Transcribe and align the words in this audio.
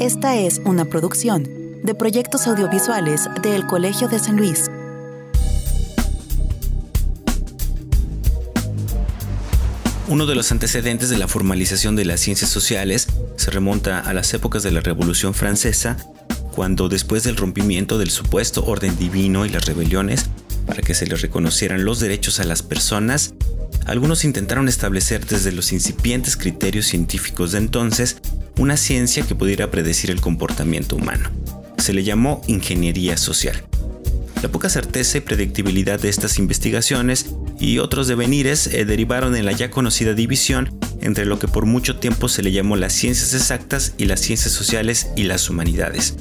Esta 0.00 0.34
es 0.34 0.62
una 0.64 0.86
producción 0.86 1.46
de 1.82 1.94
proyectos 1.94 2.46
audiovisuales 2.46 3.28
del 3.42 3.66
Colegio 3.66 4.08
de 4.08 4.18
San 4.18 4.38
Luis. 4.38 4.70
Uno 10.08 10.24
de 10.24 10.34
los 10.34 10.50
antecedentes 10.52 11.10
de 11.10 11.18
la 11.18 11.28
formalización 11.28 11.96
de 11.96 12.06
las 12.06 12.20
ciencias 12.20 12.48
sociales 12.48 13.08
se 13.36 13.50
remonta 13.50 14.00
a 14.00 14.14
las 14.14 14.32
épocas 14.32 14.62
de 14.62 14.70
la 14.70 14.80
Revolución 14.80 15.34
Francesa, 15.34 15.98
cuando 16.54 16.88
después 16.88 17.22
del 17.22 17.36
rompimiento 17.36 17.98
del 17.98 18.08
supuesto 18.08 18.64
orden 18.64 18.96
divino 18.96 19.44
y 19.44 19.50
las 19.50 19.66
rebeliones, 19.66 20.30
para 20.64 20.80
que 20.80 20.94
se 20.94 21.06
les 21.06 21.20
reconocieran 21.20 21.84
los 21.84 22.00
derechos 22.00 22.40
a 22.40 22.44
las 22.44 22.62
personas, 22.62 23.34
algunos 23.86 24.24
intentaron 24.24 24.68
establecer 24.68 25.26
desde 25.26 25.52
los 25.52 25.72
incipientes 25.72 26.36
criterios 26.36 26.86
científicos 26.86 27.52
de 27.52 27.58
entonces 27.58 28.18
una 28.58 28.76
ciencia 28.76 29.26
que 29.26 29.34
pudiera 29.34 29.70
predecir 29.70 30.10
el 30.10 30.20
comportamiento 30.20 30.96
humano. 30.96 31.30
Se 31.78 31.92
le 31.92 32.04
llamó 32.04 32.42
ingeniería 32.46 33.16
social. 33.16 33.64
La 34.42 34.48
poca 34.48 34.68
certeza 34.68 35.18
y 35.18 35.20
predictibilidad 35.20 36.00
de 36.00 36.08
estas 36.08 36.38
investigaciones 36.38 37.26
y 37.58 37.78
otros 37.78 38.08
devenires 38.08 38.66
eh, 38.68 38.84
derivaron 38.86 39.36
en 39.36 39.44
la 39.44 39.52
ya 39.52 39.70
conocida 39.70 40.14
división 40.14 40.70
entre 41.02 41.26
lo 41.26 41.38
que 41.38 41.48
por 41.48 41.66
mucho 41.66 41.96
tiempo 41.96 42.28
se 42.28 42.42
le 42.42 42.52
llamó 42.52 42.76
las 42.76 42.92
ciencias 42.92 43.34
exactas 43.34 43.94
y 43.98 44.06
las 44.06 44.20
ciencias 44.20 44.52
sociales 44.52 45.08
y 45.16 45.24
las 45.24 45.48
humanidades. 45.50 46.16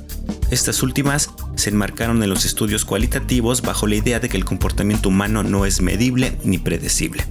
Estas 0.51 0.83
últimas 0.83 1.29
se 1.55 1.69
enmarcaron 1.69 2.21
en 2.23 2.29
los 2.29 2.45
estudios 2.45 2.83
cualitativos 2.83 3.61
bajo 3.61 3.87
la 3.87 3.95
idea 3.95 4.19
de 4.19 4.29
que 4.29 4.37
el 4.37 4.45
comportamiento 4.45 5.09
humano 5.09 5.43
no 5.43 5.65
es 5.65 5.81
medible 5.81 6.33
ni 6.43 6.57
predecible. 6.57 7.23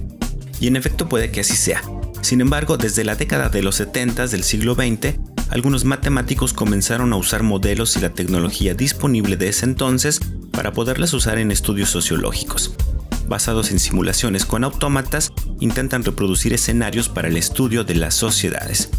Y 0.59 0.67
en 0.67 0.75
efecto 0.75 1.07
puede 1.07 1.31
que 1.31 1.41
así 1.41 1.55
sea. 1.55 1.81
Sin 2.21 2.41
embargo, 2.41 2.77
desde 2.77 3.03
la 3.03 3.15
década 3.15 3.49
de 3.49 3.63
los 3.63 3.75
70 3.75 4.27
del 4.27 4.43
siglo 4.43 4.75
XX, 4.75 5.17
algunos 5.49 5.85
matemáticos 5.85 6.53
comenzaron 6.53 7.11
a 7.13 7.15
usar 7.15 7.43
modelos 7.43 7.95
y 7.95 8.01
la 8.01 8.13
tecnología 8.13 8.73
disponible 8.73 9.35
de 9.35 9.49
ese 9.49 9.65
entonces 9.65 10.19
para 10.51 10.73
poderlas 10.73 11.13
usar 11.13 11.39
en 11.39 11.51
estudios 11.51 11.89
sociológicos. 11.89 12.73
Basados 13.27 13.71
en 13.71 13.79
simulaciones 13.79 14.45
con 14.45 14.63
autómatas, 14.63 15.31
intentan 15.59 16.03
reproducir 16.03 16.53
escenarios 16.53 17.09
para 17.09 17.29
el 17.29 17.37
estudio 17.37 17.83
de 17.83 17.95
las 17.95 18.15
sociedades. 18.15 18.89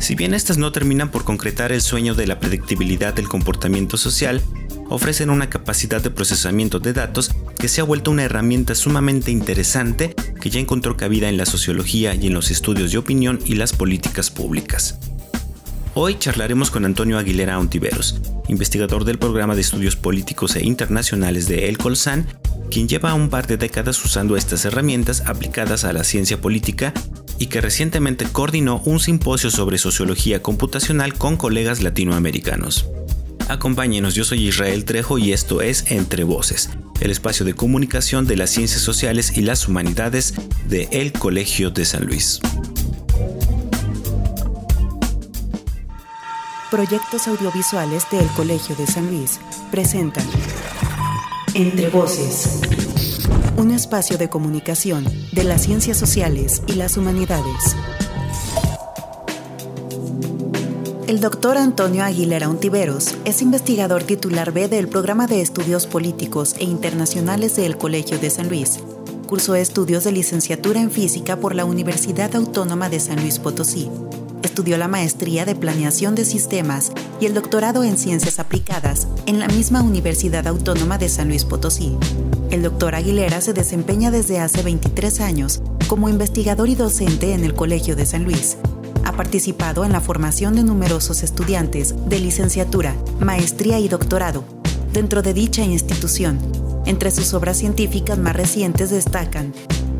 Si 0.00 0.14
bien 0.14 0.32
estas 0.32 0.58
no 0.58 0.72
terminan 0.72 1.10
por 1.10 1.24
concretar 1.24 1.72
el 1.72 1.80
sueño 1.80 2.14
de 2.14 2.26
la 2.26 2.38
predictibilidad 2.38 3.12
del 3.12 3.28
comportamiento 3.28 3.96
social, 3.96 4.40
ofrecen 4.88 5.28
una 5.28 5.50
capacidad 5.50 6.00
de 6.00 6.10
procesamiento 6.10 6.78
de 6.78 6.92
datos 6.92 7.32
que 7.58 7.68
se 7.68 7.80
ha 7.80 7.84
vuelto 7.84 8.10
una 8.10 8.22
herramienta 8.22 8.74
sumamente 8.74 9.30
interesante 9.30 10.14
que 10.40 10.50
ya 10.50 10.60
encontró 10.60 10.96
cabida 10.96 11.28
en 11.28 11.36
la 11.36 11.46
sociología 11.46 12.14
y 12.14 12.28
en 12.28 12.34
los 12.34 12.50
estudios 12.50 12.92
de 12.92 12.98
opinión 12.98 13.40
y 13.44 13.56
las 13.56 13.72
políticas 13.72 14.30
públicas. 14.30 14.98
Hoy 15.94 16.16
charlaremos 16.18 16.70
con 16.70 16.84
Antonio 16.84 17.18
Aguilera 17.18 17.58
Ontiveros, 17.58 18.20
investigador 18.46 19.04
del 19.04 19.18
programa 19.18 19.56
de 19.56 19.62
estudios 19.62 19.96
políticos 19.96 20.54
e 20.54 20.64
internacionales 20.64 21.48
de 21.48 21.68
El 21.68 21.76
Colsan, 21.76 22.26
quien 22.70 22.86
lleva 22.86 23.14
un 23.14 23.30
par 23.30 23.48
de 23.48 23.56
décadas 23.56 24.02
usando 24.04 24.36
estas 24.36 24.64
herramientas 24.64 25.22
aplicadas 25.26 25.84
a 25.84 25.92
la 25.92 26.04
ciencia 26.04 26.40
política 26.40 26.94
y 27.38 27.46
que 27.46 27.60
recientemente 27.60 28.26
coordinó 28.30 28.82
un 28.84 29.00
simposio 29.00 29.50
sobre 29.50 29.78
sociología 29.78 30.42
computacional 30.42 31.14
con 31.14 31.36
colegas 31.36 31.82
latinoamericanos. 31.82 32.86
Acompáñenos, 33.48 34.14
yo 34.14 34.24
soy 34.24 34.48
Israel 34.48 34.84
Trejo 34.84 35.16
y 35.16 35.32
esto 35.32 35.62
es 35.62 35.90
Entre 35.90 36.24
Voces, 36.24 36.68
el 37.00 37.10
espacio 37.10 37.46
de 37.46 37.54
comunicación 37.54 38.26
de 38.26 38.36
las 38.36 38.50
ciencias 38.50 38.82
sociales 38.82 39.36
y 39.36 39.40
las 39.40 39.66
humanidades 39.68 40.34
de 40.66 40.88
El 40.92 41.12
Colegio 41.12 41.70
de 41.70 41.86
San 41.86 42.04
Luis. 42.04 42.40
Proyectos 46.70 47.26
audiovisuales 47.26 48.04
del 48.10 48.26
Colegio 48.36 48.76
de 48.76 48.86
San 48.86 49.06
Luis 49.06 49.40
presentan 49.70 50.26
Entre 51.54 51.88
Voces, 51.88 52.60
un 53.58 53.72
espacio 53.72 54.16
de 54.18 54.28
comunicación 54.28 55.04
de 55.32 55.42
las 55.42 55.62
ciencias 55.62 55.96
sociales 55.96 56.62
y 56.68 56.74
las 56.74 56.96
humanidades. 56.96 57.74
El 61.08 61.18
doctor 61.20 61.58
Antonio 61.58 62.04
Aguilera 62.04 62.48
Untiveros 62.48 63.16
es 63.24 63.42
investigador 63.42 64.04
titular 64.04 64.52
B 64.52 64.68
del 64.68 64.86
Programa 64.86 65.26
de 65.26 65.40
Estudios 65.40 65.88
Políticos 65.88 66.54
e 66.60 66.64
Internacionales 66.64 67.56
del 67.56 67.76
Colegio 67.76 68.20
de 68.20 68.30
San 68.30 68.48
Luis. 68.48 68.78
Cursó 69.26 69.56
estudios 69.56 70.04
de 70.04 70.12
licenciatura 70.12 70.80
en 70.80 70.92
física 70.92 71.38
por 71.38 71.56
la 71.56 71.64
Universidad 71.64 72.36
Autónoma 72.36 72.88
de 72.88 73.00
San 73.00 73.20
Luis 73.20 73.40
Potosí. 73.40 73.90
Estudió 74.58 74.76
la 74.76 74.88
maestría 74.88 75.44
de 75.44 75.54
Planeación 75.54 76.16
de 76.16 76.24
Sistemas 76.24 76.90
y 77.20 77.26
el 77.26 77.34
doctorado 77.34 77.84
en 77.84 77.96
Ciencias 77.96 78.40
Aplicadas 78.40 79.06
en 79.26 79.38
la 79.38 79.46
misma 79.46 79.82
Universidad 79.82 80.48
Autónoma 80.48 80.98
de 80.98 81.08
San 81.08 81.28
Luis 81.28 81.44
Potosí. 81.44 81.96
El 82.50 82.64
doctor 82.64 82.96
Aguilera 82.96 83.40
se 83.40 83.52
desempeña 83.52 84.10
desde 84.10 84.40
hace 84.40 84.64
23 84.64 85.20
años 85.20 85.62
como 85.86 86.08
investigador 86.08 86.68
y 86.68 86.74
docente 86.74 87.34
en 87.34 87.44
el 87.44 87.54
Colegio 87.54 87.94
de 87.94 88.04
San 88.04 88.24
Luis 88.24 88.56
ha 89.04 89.12
participado 89.12 89.84
en 89.84 89.92
la 89.92 90.00
formación 90.00 90.56
de 90.56 90.64
numerosos 90.64 91.22
estudiantes 91.22 91.94
de 92.08 92.18
licenciatura, 92.18 92.96
maestría 93.20 93.78
y 93.78 93.88
doctorado 93.88 94.42
dentro 94.92 95.22
de 95.22 95.34
dicha 95.34 95.62
institución. 95.62 96.40
Entre 96.84 97.12
sus 97.12 97.32
obras 97.32 97.58
científicas 97.58 98.18
más 98.18 98.34
recientes 98.34 98.90
destacan 98.90 99.52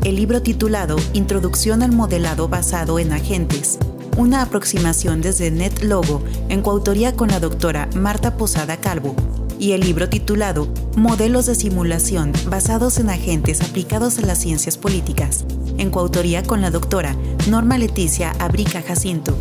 el 0.03 0.15
libro 0.15 0.41
titulado 0.41 0.97
Introducción 1.13 1.81
al 1.81 1.91
modelado 1.91 2.47
basado 2.47 2.99
en 2.99 3.11
agentes, 3.11 3.77
una 4.19 4.41
aproximación 4.41 5.21
desde 5.21 5.49
NetLogo 5.49 6.21
en 6.49 6.61
coautoría 6.61 7.15
con 7.15 7.29
la 7.29 7.39
doctora 7.39 7.87
Marta 7.95 8.35
Posada 8.35 8.75
Calvo, 8.75 9.15
y 9.59 9.71
el 9.71 9.79
libro 9.79 10.09
titulado 10.09 10.67
Modelos 10.97 11.45
de 11.45 11.55
simulación 11.55 12.33
basados 12.47 12.97
en 12.97 13.09
agentes 13.09 13.61
aplicados 13.61 14.19
a 14.19 14.23
las 14.23 14.39
ciencias 14.39 14.77
políticas, 14.77 15.45
en 15.77 15.89
coautoría 15.89 16.43
con 16.43 16.59
la 16.59 16.69
doctora 16.69 17.15
Norma 17.49 17.77
Leticia 17.77 18.31
Abrica 18.39 18.81
Jacinto. 18.81 19.37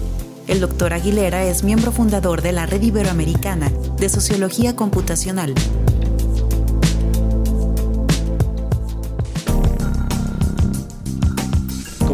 El 0.47 0.61
doctor 0.61 0.93
Aguilera 0.93 1.43
es 1.43 1.65
miembro 1.65 1.91
fundador 1.91 2.41
de 2.41 2.53
la 2.53 2.65
Red 2.65 2.83
Iberoamericana 2.83 3.73
de 3.99 4.09
Sociología 4.09 4.77
Computacional. 4.77 5.55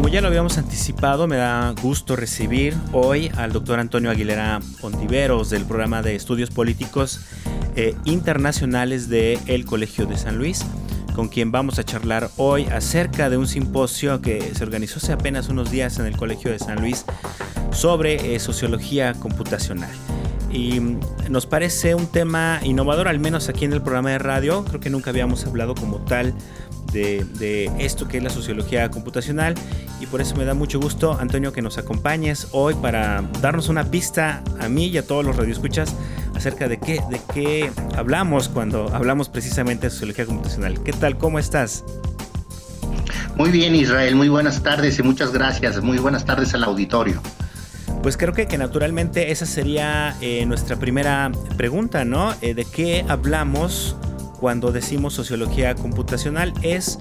Como 0.05 0.13
ya 0.13 0.21
lo 0.21 0.27
habíamos 0.27 0.59
anticipado, 0.59 1.25
me 1.25 1.35
da 1.35 1.73
gusto 1.81 2.15
recibir 2.15 2.75
hoy 2.93 3.31
al 3.37 3.51
doctor 3.51 3.79
Antonio 3.79 4.11
Aguilera 4.11 4.59
Ontiveros 4.81 5.49
del 5.49 5.65
programa 5.65 6.03
de 6.03 6.13
estudios 6.13 6.51
políticos 6.51 7.21
eh, 7.75 7.95
internacionales 8.05 9.09
del 9.09 9.39
el 9.47 9.65
Colegio 9.65 10.05
de 10.05 10.15
San 10.15 10.37
Luis 10.37 10.63
con 11.15 11.27
quien 11.27 11.51
vamos 11.51 11.79
a 11.79 11.83
charlar 11.83 12.29
hoy 12.37 12.65
acerca 12.65 13.31
de 13.31 13.37
un 13.37 13.47
simposio 13.47 14.21
que 14.21 14.53
se 14.53 14.63
organizó 14.63 14.97
hace 14.97 15.11
apenas 15.11 15.49
unos 15.49 15.71
días 15.71 15.97
en 15.97 16.05
el 16.05 16.15
Colegio 16.15 16.51
de 16.51 16.59
San 16.59 16.81
Luis 16.81 17.03
sobre 17.71 18.35
eh, 18.35 18.39
sociología 18.39 19.15
computacional. 19.15 19.89
Y 20.51 20.79
mm, 20.79 20.99
nos 21.29 21.47
parece 21.47 21.95
un 21.95 22.05
tema 22.05 22.59
innovador, 22.63 23.07
al 23.07 23.19
menos 23.19 23.49
aquí 23.49 23.65
en 23.65 23.73
el 23.73 23.81
programa 23.81 24.11
de 24.11 24.19
radio. 24.19 24.65
Creo 24.65 24.79
que 24.79 24.91
nunca 24.91 25.09
habíamos 25.09 25.47
hablado 25.47 25.73
como 25.73 25.97
tal 25.97 26.35
de, 26.93 27.25
de, 27.39 27.71
esto 27.79 28.07
que 28.07 28.17
es 28.17 28.23
la 28.23 28.29
sociología 28.29 28.89
computacional 28.89 29.55
y 30.05 30.07
por 30.07 30.21
eso 30.21 30.35
me 30.35 30.45
da 30.45 30.53
mucho 30.53 30.79
gusto, 30.79 31.17
Antonio, 31.19 31.51
que 31.51 31.63
nos 31.63 31.79
acompañes 31.79 32.49
hoy 32.51 32.75
para 32.75 33.23
darnos 33.41 33.69
una 33.69 33.85
pista 33.85 34.43
a 34.59 34.69
mí 34.69 34.87
y 34.87 34.97
a 34.97 35.07
todos 35.07 35.25
los 35.25 35.35
radioescuchas 35.35 35.95
acerca 36.35 36.67
de 36.67 36.77
qué, 36.77 37.01
de 37.09 37.19
qué 37.33 37.71
hablamos 37.95 38.47
cuando 38.47 38.93
hablamos 38.93 39.29
precisamente 39.29 39.87
de 39.87 39.91
sociología 39.91 40.25
computacional. 40.25 40.83
¿Qué 40.83 40.93
tal? 40.93 41.17
¿Cómo 41.17 41.39
estás? 41.39 41.83
Muy 43.35 43.49
bien, 43.49 43.75
Israel. 43.75 44.15
Muy 44.15 44.29
buenas 44.29 44.61
tardes 44.61 44.99
y 44.99 45.03
muchas 45.03 45.31
gracias. 45.31 45.81
Muy 45.81 45.97
buenas 45.97 46.23
tardes 46.23 46.53
al 46.53 46.63
auditorio. 46.63 47.21
Pues 48.03 48.15
creo 48.15 48.33
que, 48.33 48.45
que 48.45 48.59
naturalmente 48.59 49.31
esa 49.31 49.47
sería 49.47 50.15
eh, 50.21 50.45
nuestra 50.45 50.75
primera 50.75 51.31
pregunta, 51.57 52.05
¿no? 52.05 52.35
Eh, 52.41 52.53
¿De 52.53 52.65
qué 52.65 53.03
hablamos 53.07 53.95
cuando 54.39 54.71
decimos 54.71 55.15
sociología 55.15 55.73
computacional? 55.73 56.53
¿Es 56.61 56.99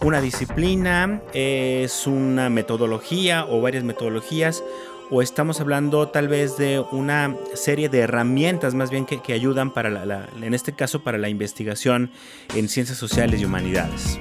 una 0.00 0.20
disciplina? 0.20 1.20
¿Es 1.32 2.06
una 2.06 2.50
metodología 2.50 3.46
o 3.46 3.60
varias 3.60 3.84
metodologías? 3.84 4.62
o 5.10 5.22
estamos 5.22 5.60
hablando 5.60 6.08
tal 6.08 6.28
vez 6.28 6.56
de 6.56 6.80
una 6.90 7.36
serie 7.54 7.88
de 7.88 8.00
herramientas 8.00 8.74
más 8.74 8.90
bien 8.90 9.06
que, 9.06 9.32
ayudan 9.32 9.70
para 9.70 9.90
la, 9.90 10.28
en 10.40 10.54
este 10.54 10.72
caso 10.72 11.02
para 11.02 11.18
la 11.18 11.28
investigación 11.28 12.10
en 12.54 12.68
ciencias 12.68 12.98
sociales 12.98 13.40
y 13.40 13.44
humanidades. 13.44 14.18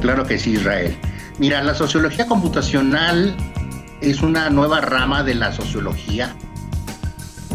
Claro 0.00 0.24
que 0.24 0.38
sí, 0.38 0.52
Israel. 0.52 0.96
Mira, 1.38 1.62
la 1.62 1.74
sociología 1.74 2.26
computacional 2.26 3.34
es 4.00 4.22
una 4.22 4.50
nueva 4.50 4.80
rama 4.80 5.22
de 5.22 5.34
la 5.34 5.52
sociología. 5.52 6.36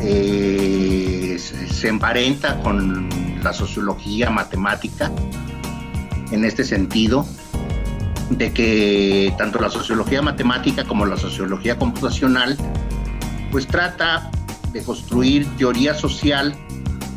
Eh, 0.02 1.38
se 1.40 1.88
emparenta 1.88 2.60
con 2.62 3.08
la 3.42 3.54
sociología 3.54 4.30
matemática 4.30 5.12
en 6.32 6.46
este 6.46 6.64
sentido 6.64 7.26
de 8.30 8.54
que 8.54 9.34
tanto 9.38 9.60
la 9.60 9.70
sociología 9.70 10.22
matemática 10.22 10.84
como 10.84 11.06
la 11.06 11.18
sociología 11.18 11.78
computacional 11.78 12.58
pues 13.52 13.68
trata 13.68 14.30
de 14.72 14.84
construir 14.84 15.48
teoría 15.58 15.96
social, 15.96 16.56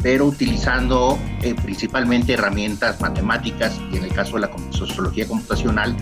pero 0.03 0.25
utilizando 0.27 1.19
eh, 1.43 1.55
principalmente 1.55 2.33
herramientas 2.33 3.01
matemáticas 3.01 3.79
y 3.93 3.99
en 3.99 4.05
el 4.05 4.13
caso 4.13 4.37
de 4.37 4.43
la 4.43 4.51
sociología 4.71 5.29
computacional, 5.29 5.95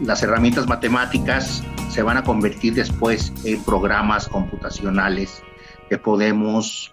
las 0.00 0.22
herramientas 0.22 0.66
matemáticas 0.68 1.62
se 1.90 2.02
van 2.02 2.16
a 2.16 2.22
convertir 2.22 2.74
después 2.74 3.32
en 3.44 3.62
programas 3.64 4.28
computacionales 4.28 5.42
que 5.88 5.98
podemos 5.98 6.92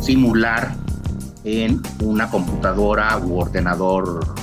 simular 0.00 0.74
en 1.44 1.82
una 2.02 2.30
computadora 2.30 3.18
u 3.18 3.40
ordenador 3.40 4.34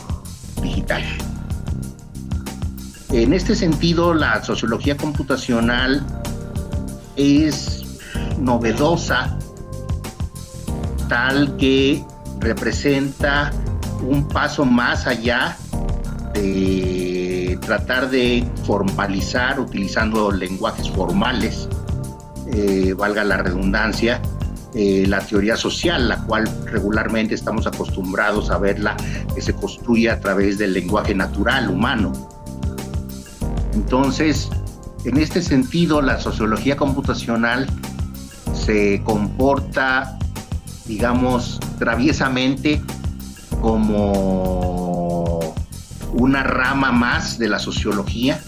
En 3.11 3.33
este 3.33 3.55
sentido, 3.55 4.13
la 4.13 4.43
sociología 4.43 4.97
computacional 4.97 6.05
es 7.15 7.83
novedosa, 8.39 9.37
tal 11.07 11.57
que 11.57 12.03
representa 12.39 13.51
un 14.01 14.27
paso 14.27 14.65
más 14.65 15.07
allá 15.07 15.57
de 16.33 17.57
tratar 17.65 18.09
de 18.09 18.47
formalizar 18.65 19.59
utilizando 19.59 20.31
lenguajes 20.31 20.89
formales, 20.89 21.67
eh, 22.53 22.93
valga 22.93 23.23
la 23.23 23.37
redundancia, 23.37 24.21
eh, 24.73 25.05
la 25.07 25.19
teoría 25.19 25.55
social, 25.55 26.09
la 26.09 26.23
cual 26.23 26.49
regularmente 26.65 27.35
estamos 27.35 27.65
acostumbrados 27.67 28.49
a 28.49 28.57
verla 28.57 28.97
que 29.33 29.41
se 29.41 29.53
construye 29.53 30.09
a 30.09 30.19
través 30.19 30.57
del 30.57 30.73
lenguaje 30.73 31.15
natural 31.15 31.69
humano. 31.69 32.11
Entonces, 33.73 34.49
en 35.05 35.17
este 35.17 35.41
sentido, 35.41 36.01
la 36.01 36.19
sociología 36.19 36.75
computacional 36.75 37.67
se 38.53 39.01
comporta, 39.03 40.17
digamos, 40.85 41.59
traviesamente 41.79 42.81
como 43.61 45.55
una 46.13 46.43
rama 46.43 46.91
más 46.91 47.37
de 47.37 47.47
la 47.47 47.59
sociología, 47.59 48.41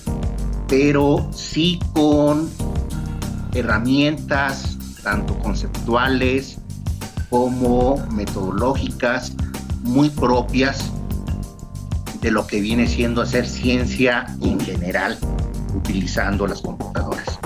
pero 0.68 1.30
sí 1.32 1.80
con 1.94 2.50
herramientas 3.54 4.79
tanto 5.00 5.38
conceptuales 5.40 6.58
como 7.30 7.98
metodológicas 8.12 9.34
muy 9.82 10.10
propias 10.10 10.92
de 12.22 12.32
lo 12.32 12.46
que 12.48 12.60
viene 12.60 12.88
siendo 12.88 13.22
hacer 13.22 13.48
ciencia 13.48 14.26
en 14.42 14.60
general 14.60 15.18
utilizando 15.76 16.48
las 16.48 16.62
computadoras. 16.62 17.40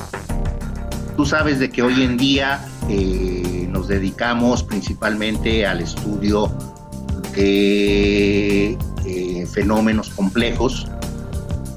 Tú 1.15 1.25
sabes 1.25 1.59
de 1.59 1.69
que 1.69 1.83
hoy 1.83 2.01
en 2.03 2.17
día 2.17 2.65
eh, 2.89 3.67
nos 3.69 3.87
dedicamos 3.87 4.63
principalmente 4.63 5.65
al 5.67 5.81
estudio 5.81 6.51
de 7.35 8.77
eh, 9.05 9.47
fenómenos 9.51 10.09
complejos, 10.09 10.87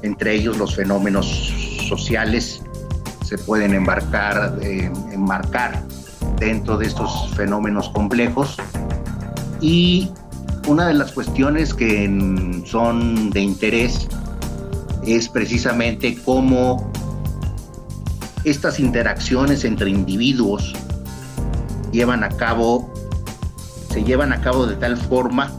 entre 0.01 0.33
ellos 0.33 0.57
los 0.57 0.75
fenómenos 0.75 1.27
sociales 1.87 2.56
se 3.27 3.37
pueden 3.37 3.73
embarcar, 3.73 4.57
eh, 4.61 4.89
enmarcar 5.11 5.83
dentro 6.39 6.77
de 6.77 6.85
estos 6.85 7.29
fenómenos 7.35 7.89
complejos 7.89 8.55
y 9.59 10.09
una 10.65 10.87
de 10.87 10.93
las 10.93 11.11
cuestiones 11.11 11.73
que 11.73 12.63
son 12.65 13.29
de 13.31 13.41
interés 13.41 14.07
es 15.05 15.27
precisamente 15.27 16.17
cómo 16.23 16.89
estas 18.45 18.79
interacciones 18.79 19.65
entre 19.65 19.89
individuos 19.89 20.73
llevan 21.91 22.23
a 22.23 22.29
cabo, 22.29 22.89
se 23.89 24.05
llevan 24.05 24.31
a 24.31 24.39
cabo 24.39 24.65
de 24.67 24.77
tal 24.77 24.95
forma 24.95 25.51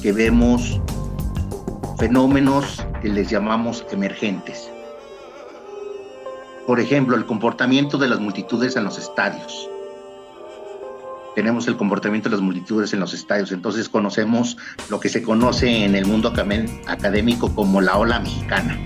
que 0.00 0.12
vemos 0.12 0.80
fenómenos 1.98 2.86
que 3.02 3.08
les 3.08 3.28
llamamos 3.30 3.84
emergentes. 3.90 4.69
Por 6.70 6.78
ejemplo, 6.78 7.16
el 7.16 7.26
comportamiento 7.26 7.98
de 7.98 8.06
las 8.06 8.20
multitudes 8.20 8.76
en 8.76 8.84
los 8.84 8.96
estadios. 8.96 9.68
Tenemos 11.34 11.66
el 11.66 11.76
comportamiento 11.76 12.28
de 12.28 12.36
las 12.36 12.44
multitudes 12.44 12.92
en 12.92 13.00
los 13.00 13.12
estadios. 13.12 13.50
Entonces 13.50 13.88
conocemos 13.88 14.56
lo 14.88 15.00
que 15.00 15.08
se 15.08 15.20
conoce 15.20 15.84
en 15.84 15.96
el 15.96 16.06
mundo 16.06 16.32
académico 16.86 17.52
como 17.56 17.80
la 17.80 17.96
ola 17.96 18.20
mexicana, 18.20 18.78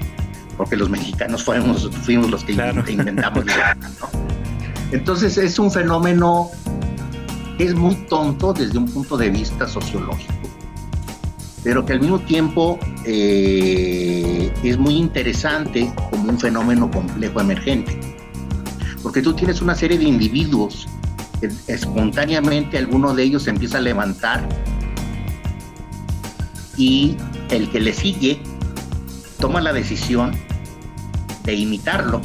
porque 0.57 0.79
los 0.79 0.89
mexicanos 0.89 1.45
fuimos, 1.45 1.91
fuimos 1.91 2.31
los 2.31 2.43
que 2.43 2.53
inventamos 2.53 3.45
la 3.45 3.77
Entonces 4.91 5.37
es 5.37 5.59
un 5.59 5.71
fenómeno 5.71 6.49
que 7.59 7.65
es 7.65 7.75
muy 7.75 7.97
tonto 8.09 8.55
desde 8.55 8.79
un 8.79 8.91
punto 8.91 9.19
de 9.19 9.29
vista 9.29 9.69
sociológico, 9.69 10.44
pero 11.65 11.85
que 11.85 11.95
al 11.95 12.01
mismo 12.01 12.21
tiempo 12.21 12.79
eh, 13.05 14.53
es 14.63 14.79
muy 14.79 14.95
interesante 14.95 15.91
como 16.11 16.31
un 16.31 16.39
fenómeno 16.39 16.91
complejo 16.91 17.41
emergente, 17.41 17.99
porque 19.03 19.23
tú 19.23 19.33
tienes 19.33 19.61
una 19.61 19.75
serie 19.75 19.99
de 19.99 20.05
individuos 20.05 20.87
espontáneamente 21.67 22.79
alguno 22.79 23.15
de 23.15 23.25
ellos 23.25 23.47
empieza 23.49 23.79
a 23.79 23.81
levantar 23.81 24.49
y 26.77 27.17
el 27.51 27.69
que 27.71 27.81
le 27.81 27.93
sigue 27.93 28.39
toma 29.39 29.61
la 29.61 29.73
decisión 29.73 30.33
de 31.45 31.55
imitarlo. 31.55 32.21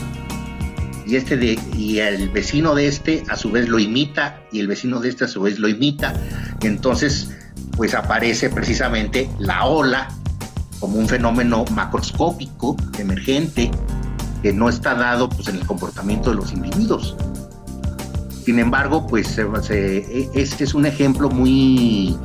Y 1.06 1.16
este 1.16 1.58
y 1.76 2.00
el 2.00 2.30
vecino 2.30 2.76
de 2.76 2.88
este 2.88 3.24
a 3.30 3.36
su 3.36 3.52
vez 3.52 3.68
lo 3.68 3.80
imita 3.80 4.44
y 4.52 4.60
el 4.60 4.68
vecino 4.68 5.00
de 5.00 5.10
este 5.10 5.26
a 5.26 5.28
su 5.28 5.42
vez 5.42 5.60
lo 5.60 5.68
imita. 5.68 6.14
Entonces 6.62 7.32
pues 7.76 7.94
aparece 7.94 8.50
precisamente 8.50 9.30
la 9.40 9.66
ola 9.66 10.08
como 10.80 10.98
un 10.98 11.08
fenómeno 11.08 11.66
macroscópico 11.72 12.76
emergente 12.98 13.72
que 14.42 14.54
no 14.54 14.70
está 14.70 14.96
dado 14.96 15.30
pues 15.30 15.48
en 15.50 15.58
el 15.58 15.66
comportamiento 15.66 16.30
de 16.30 16.38
los 16.38 16.54
individuos 16.54 17.16
sin 18.50 18.58
embargo, 18.58 19.06
pues 19.06 19.38
e, 19.38 20.30
este 20.34 20.64
es 20.64 20.74
un 20.74 20.88
ejemplo 20.88 21.30
muy 21.30 22.18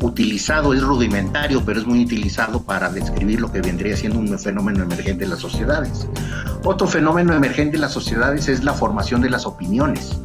utilizado, 0.00 0.74
es 0.74 0.82
rudimentario, 0.82 1.62
pero 1.64 1.78
es 1.78 1.86
muy 1.86 2.02
utilizado 2.02 2.62
para 2.62 2.90
describir 2.90 3.40
lo 3.40 3.52
que 3.52 3.60
vendría 3.60 3.96
siendo 3.96 4.18
un 4.18 4.36
fenómeno 4.40 4.82
emergente 4.82 5.22
en 5.22 5.30
las 5.30 5.38
sociedades. 5.38 6.08
Otro 6.64 6.88
fenómeno 6.88 7.32
emergente 7.32 7.76
en 7.76 7.82
las 7.82 7.92
sociedades 7.92 8.48
es 8.48 8.64
la 8.64 8.72
formación 8.72 9.20
de 9.20 9.30
las 9.30 9.46
opiniones. 9.46 10.18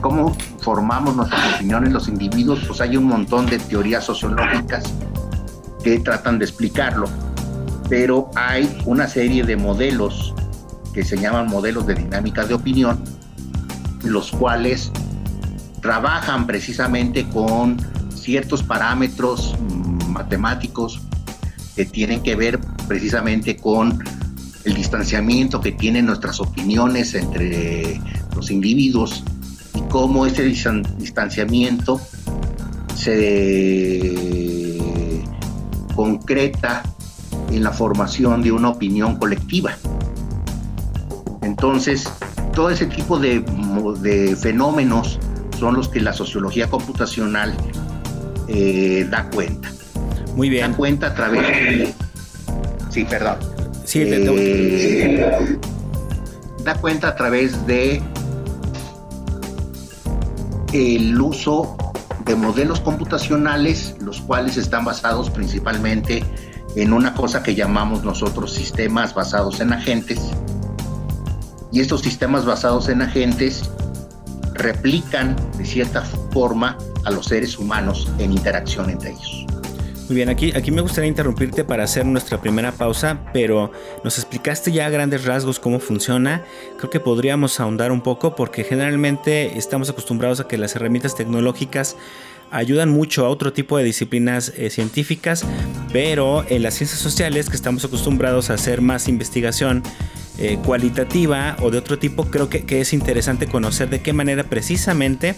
¿Cómo 0.00 0.36
formamos 0.60 1.16
nuestras 1.16 1.54
opiniones 1.56 1.92
los 1.92 2.08
individuos? 2.08 2.60
Pues 2.66 2.80
hay 2.80 2.96
un 2.96 3.04
montón 3.04 3.46
de 3.46 3.58
teorías 3.58 4.04
sociológicas 4.04 4.84
que 5.82 5.98
tratan 5.98 6.38
de 6.38 6.44
explicarlo, 6.44 7.06
pero 7.88 8.30
hay 8.36 8.80
una 8.84 9.08
serie 9.08 9.42
de 9.42 9.56
modelos 9.56 10.34
que 10.92 11.04
se 11.04 11.18
llaman 11.18 11.48
modelos 11.48 11.86
de 11.86 11.96
dinámica 11.96 12.44
de 12.44 12.54
opinión, 12.54 13.02
los 14.04 14.30
cuales 14.30 14.92
trabajan 15.80 16.46
precisamente 16.46 17.28
con 17.28 17.76
ciertos 18.14 18.62
parámetros 18.62 19.56
mm, 19.58 20.12
matemáticos 20.12 21.00
que 21.74 21.84
tienen 21.84 22.22
que 22.22 22.36
ver 22.36 22.60
precisamente 22.86 23.56
con 23.56 24.02
el 24.64 24.74
distanciamiento 24.74 25.60
que 25.60 25.72
tienen 25.72 26.06
nuestras 26.06 26.40
opiniones 26.40 27.14
entre 27.14 28.00
los 28.34 28.50
individuos 28.50 29.24
cómo 29.90 30.26
ese 30.26 30.42
distanciamiento 30.42 32.00
se 32.94 34.78
concreta 35.94 36.82
en 37.50 37.62
la 37.62 37.72
formación 37.72 38.42
de 38.42 38.52
una 38.52 38.68
opinión 38.68 39.16
colectiva. 39.16 39.76
Entonces, 41.42 42.08
todo 42.54 42.70
ese 42.70 42.86
tipo 42.86 43.18
de, 43.18 44.36
fenómenos 44.40 45.18
son 45.58 45.74
los 45.74 45.88
que 45.88 46.00
la 46.00 46.12
sociología 46.12 46.68
computacional 46.68 47.54
eh, 48.48 49.06
da 49.10 49.28
cuenta. 49.30 49.70
Muy 50.36 50.50
bien. 50.50 50.70
Da 50.70 50.76
cuenta 50.76 51.06
a 51.08 51.14
través 51.14 51.42
de... 51.42 51.94
Sí, 52.90 53.04
perdón. 53.04 53.38
Sí, 53.84 54.02
eh, 54.04 55.58
da 56.64 56.74
cuenta 56.74 57.08
a 57.08 57.16
través 57.16 57.66
de 57.66 58.02
el 60.72 61.20
uso 61.20 61.76
de 62.24 62.36
modelos 62.36 62.80
computacionales, 62.80 63.96
los 64.00 64.20
cuales 64.20 64.56
están 64.56 64.84
basados 64.84 65.30
principalmente 65.30 66.24
en 66.76 66.92
una 66.92 67.14
cosa 67.14 67.42
que 67.42 67.54
llamamos 67.54 68.04
nosotros 68.04 68.52
sistemas 68.52 69.14
basados 69.14 69.60
en 69.60 69.72
agentes, 69.72 70.20
y 71.72 71.80
estos 71.80 72.02
sistemas 72.02 72.44
basados 72.44 72.88
en 72.88 73.02
agentes 73.02 73.70
replican 74.54 75.36
de 75.56 75.64
cierta 75.64 76.02
forma 76.32 76.76
a 77.04 77.10
los 77.10 77.26
seres 77.26 77.58
humanos 77.58 78.10
en 78.18 78.32
interacción 78.32 78.90
entre 78.90 79.10
ellos. 79.10 79.47
Muy 80.08 80.16
bien, 80.16 80.30
aquí, 80.30 80.52
aquí 80.56 80.70
me 80.70 80.80
gustaría 80.80 81.06
interrumpirte 81.06 81.64
para 81.64 81.84
hacer 81.84 82.06
nuestra 82.06 82.40
primera 82.40 82.72
pausa, 82.72 83.20
pero 83.34 83.70
nos 84.04 84.16
explicaste 84.16 84.72
ya 84.72 84.86
a 84.86 84.90
grandes 84.90 85.26
rasgos 85.26 85.60
cómo 85.60 85.80
funciona. 85.80 86.44
Creo 86.78 86.88
que 86.88 86.98
podríamos 86.98 87.60
ahondar 87.60 87.92
un 87.92 88.00
poco 88.00 88.34
porque 88.34 88.64
generalmente 88.64 89.58
estamos 89.58 89.90
acostumbrados 89.90 90.40
a 90.40 90.48
que 90.48 90.56
las 90.56 90.74
herramientas 90.76 91.14
tecnológicas 91.14 91.96
ayudan 92.50 92.88
mucho 92.88 93.26
a 93.26 93.28
otro 93.28 93.52
tipo 93.52 93.76
de 93.76 93.84
disciplinas 93.84 94.54
eh, 94.56 94.70
científicas, 94.70 95.44
pero 95.92 96.42
en 96.48 96.62
las 96.62 96.72
ciencias 96.72 97.00
sociales 97.00 97.50
que 97.50 97.56
estamos 97.56 97.84
acostumbrados 97.84 98.48
a 98.48 98.54
hacer 98.54 98.80
más 98.80 99.08
investigación 99.08 99.82
eh, 100.38 100.58
cualitativa 100.64 101.56
o 101.60 101.70
de 101.70 101.76
otro 101.76 101.98
tipo, 101.98 102.24
creo 102.30 102.48
que, 102.48 102.64
que, 102.64 102.80
es 102.80 102.94
interesante 102.94 103.46
conocer 103.46 103.90
de 103.90 104.00
qué 104.00 104.14
manera 104.14 104.44
precisamente 104.44 105.34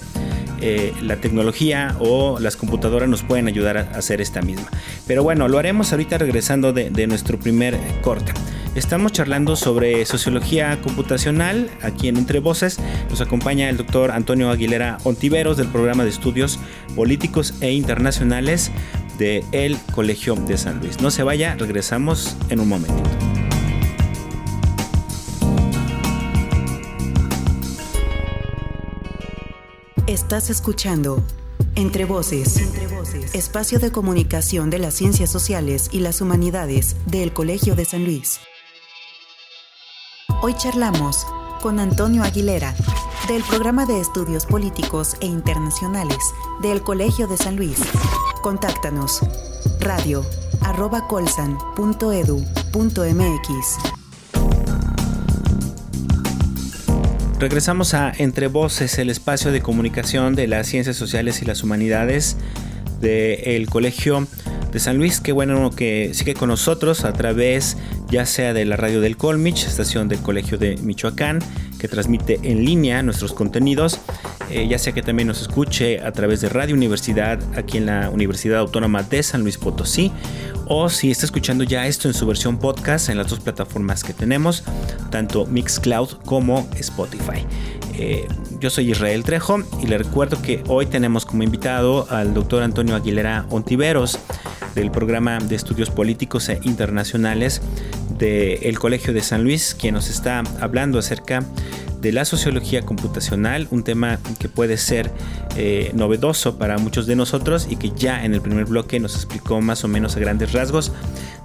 eh, 0.61 0.93
la 1.03 1.17
tecnología 1.17 1.97
o 1.99 2.39
las 2.41 2.57
computadoras 2.57 3.09
nos 3.09 3.23
pueden 3.23 3.49
ayudar 3.49 3.79
a 3.79 3.81
hacer 3.97 4.21
esta 4.21 4.43
misma. 4.43 4.69
Pero 5.07 5.23
bueno, 5.23 5.49
lo 5.49 5.59
haremos 5.59 5.93
ahorita 5.93 6.19
regresando 6.19 6.73
de, 6.73 6.91
de 6.91 7.07
nuestro 7.07 7.39
primer 7.39 7.79
corte. 8.03 8.33
Estamos 8.75 9.11
charlando 9.11 9.57
sobre 9.57 10.05
sociología 10.07 10.81
computacional 10.81 11.69
aquí 11.83 12.07
en 12.07 12.17
Entre 12.17 12.39
Voces. 12.39 12.79
Nos 13.11 13.21
acompaña 13.21 13.69
el 13.69 13.77
doctor 13.77 14.13
Antonio 14.13 14.49
Aguilera 14.51 14.99
Ontiveros 15.03 15.57
del 15.57 15.67
programa 15.67 16.05
de 16.05 16.11
estudios 16.11 16.61
políticos 16.95 17.55
e 17.61 17.73
internacionales 17.73 18.71
del 19.19 19.45
el 19.53 19.77
Colegio 19.93 20.37
de 20.37 20.57
San 20.57 20.79
Luis. 20.79 21.01
No 21.01 21.11
se 21.11 21.25
vaya, 21.25 21.57
regresamos 21.59 22.37
en 22.49 22.61
un 22.61 22.69
momentito. 22.69 23.40
Estás 30.11 30.51
escuchando 30.51 31.23
Entre 31.77 32.05
Voces, 32.05 32.57
espacio 33.33 33.79
de 33.79 33.93
comunicación 33.93 34.69
de 34.69 34.81
las 34.81 34.95
ciencias 34.95 35.31
sociales 35.31 35.89
y 35.93 36.01
las 36.01 36.21
humanidades 36.21 36.97
del 37.07 37.33
Colegio 37.33 37.77
de 37.77 37.85
San 37.85 38.05
Luis. 38.05 38.41
Hoy 40.43 40.55
charlamos 40.55 41.29
con 41.63 41.79
Antonio 41.79 42.25
Aguilera, 42.25 42.75
del 43.29 43.45
programa 43.45 43.87
de 43.87 44.01
estudios 44.01 44.47
políticos 44.47 45.15
e 45.21 45.27
internacionales 45.27 46.19
del 46.61 46.83
Colegio 46.83 47.29
de 47.29 47.37
San 47.37 47.55
Luis. 47.55 47.79
Contáctanos 48.43 49.21
radio 49.79 50.27
colsan.edu.mx. 51.09 51.61
Regresamos 57.41 57.95
a 57.95 58.13
Entre 58.19 58.49
Voces, 58.49 58.99
el 58.99 59.09
espacio 59.09 59.51
de 59.51 59.63
comunicación 59.63 60.35
de 60.35 60.47
las 60.47 60.67
ciencias 60.67 60.97
sociales 60.97 61.41
y 61.41 61.47
las 61.47 61.63
humanidades 61.63 62.37
del 63.01 63.67
Colegio 63.67 64.27
de 64.71 64.79
San 64.79 64.99
Luis. 64.99 65.23
Qué 65.23 65.33
bueno 65.33 65.71
que 65.71 66.11
sigue 66.13 66.35
con 66.35 66.51
nosotros 66.51 67.07
a 67.07 67.15
través 67.15 67.79
ya 68.11 68.27
sea 68.27 68.53
de 68.53 68.67
la 68.67 68.77
radio 68.77 69.01
del 69.01 69.17
Colmich, 69.17 69.65
estación 69.65 70.07
del 70.07 70.19
Colegio 70.19 70.59
de 70.59 70.77
Michoacán, 70.83 71.39
que 71.81 71.89
transmite 71.89 72.39
en 72.43 72.65
línea 72.65 73.03
nuestros 73.03 73.33
contenidos, 73.33 73.99
eh, 74.51 74.69
ya 74.69 74.79
sea 74.79 74.93
que 74.93 75.03
también 75.03 75.27
nos 75.29 75.41
escuche 75.41 76.01
a 76.01 76.13
través 76.13 76.41
de 76.41 76.49
Radio 76.49 76.75
Universidad 76.75 77.41
aquí 77.57 77.79
en 77.79 77.87
la 77.87 78.11
Universidad 78.11 78.59
Autónoma 78.59 79.03
de 79.03 79.23
San 79.23 79.43
Luis 79.43 79.59
Potosí, 79.59 80.13
o 80.67 80.89
si 80.89 81.11
está 81.11 81.25
escuchando 81.25 81.65
ya 81.65 81.87
esto 81.87 82.07
en 82.07 82.15
su 82.15 82.27
versión 82.27 82.59
podcast 82.59 83.09
en 83.09 83.17
las 83.17 83.29
dos 83.29 83.41
plataformas 83.41 84.05
que 84.05 84.13
tenemos, 84.13 84.63
tanto 85.11 85.47
Mixcloud 85.47 86.11
como 86.25 86.69
Spotify. 86.77 87.45
Eh, 87.95 88.29
yo 88.61 88.71
soy 88.71 88.91
Israel 88.91 89.25
Trejo 89.25 89.59
y 89.83 89.87
le 89.87 89.99
recuerdo 89.99 90.41
que 90.41 90.63
hoy 90.69 90.87
tenemos 90.87 91.27
como 91.27 91.43
invitado 91.43 92.07
al 92.11 92.35
doctor 92.35 92.63
Antonio 92.63 92.95
Aguilera 92.95 93.47
Ontiveros 93.51 94.19
del 94.75 94.91
programa 94.91 95.39
de 95.39 95.57
estudios 95.57 95.91
políticos 95.91 96.49
e 96.49 96.61
internacionales 96.63 97.61
del 98.21 98.79
Colegio 98.79 99.13
de 99.15 99.23
San 99.23 99.43
Luis, 99.43 99.75
quien 99.79 99.95
nos 99.95 100.11
está 100.11 100.43
hablando 100.61 100.99
acerca 100.99 101.43
de 102.01 102.13
la 102.13 102.25
sociología 102.25 102.83
computacional, 102.83 103.67
un 103.71 103.83
tema 103.83 104.19
que 104.39 104.49
puede 104.49 104.77
ser 104.77 105.11
eh, 105.57 105.91
novedoso 105.95 106.59
para 106.59 106.79
muchos 106.79 107.07
de 107.07 107.17
nosotros 107.17 107.67
y 107.69 107.77
que 107.77 107.91
ya 107.91 108.25
en 108.25 108.35
el 108.35 108.41
primer 108.41 108.67
bloque 108.67 109.01
nos 109.01 109.15
explicó 109.15 109.61
más 109.61 109.85
o 109.85 109.89
menos 109.89 110.17
a 110.17 110.21
grandes 110.21 110.53
rasgos 110.53 110.93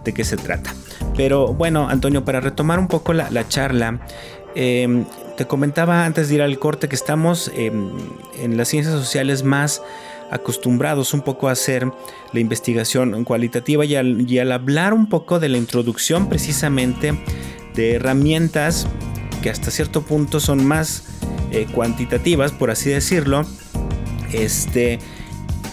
de 0.04 0.14
qué 0.14 0.24
se 0.24 0.38
trata. 0.38 0.74
Pero 1.16 1.54
bueno, 1.54 1.90
Antonio, 1.90 2.24
para 2.24 2.42
retomar 2.42 2.80
un 2.80 2.88
poco 2.88 3.14
la, 3.14 3.48
charla, 3.48 4.00
em, 4.54 5.06
te 5.38 5.46
comentaba 5.46 6.06
antes 6.06 6.30
de 6.30 6.36
ir 6.36 6.42
al 6.42 6.60
corte 6.60 6.88
que 6.88 6.96
estamos 6.96 7.52
em, 7.56 7.92
en 8.40 8.58
las 8.58 8.68
ciencias 8.68 8.96
sociales 8.96 9.44
más 9.44 9.82
acostumbrados 10.32 11.14
un 11.14 11.22
poco 11.22 11.48
a 11.48 11.52
hacer 11.52 11.92
la 12.34 12.40
investigación 12.40 13.24
cualitativa 13.24 13.86
y 13.86 13.96
al, 13.96 14.52
hablar 14.52 14.94
un 14.94 15.08
poco 15.08 15.40
de 15.40 15.50
la 15.50 15.58
introducción 15.58 16.30
precisamente 16.30 17.18
de 17.74 17.96
herramientas 17.96 18.88
que 19.42 19.50
hasta 19.50 19.72
cierto 19.72 20.02
punto 20.02 20.40
son 20.40 20.66
más 20.66 21.04
eh, 21.52 21.68
cuantitativas, 21.72 22.52
por 22.52 22.72
así 22.72 22.90
decirlo, 22.90 23.46
este, 24.32 25.00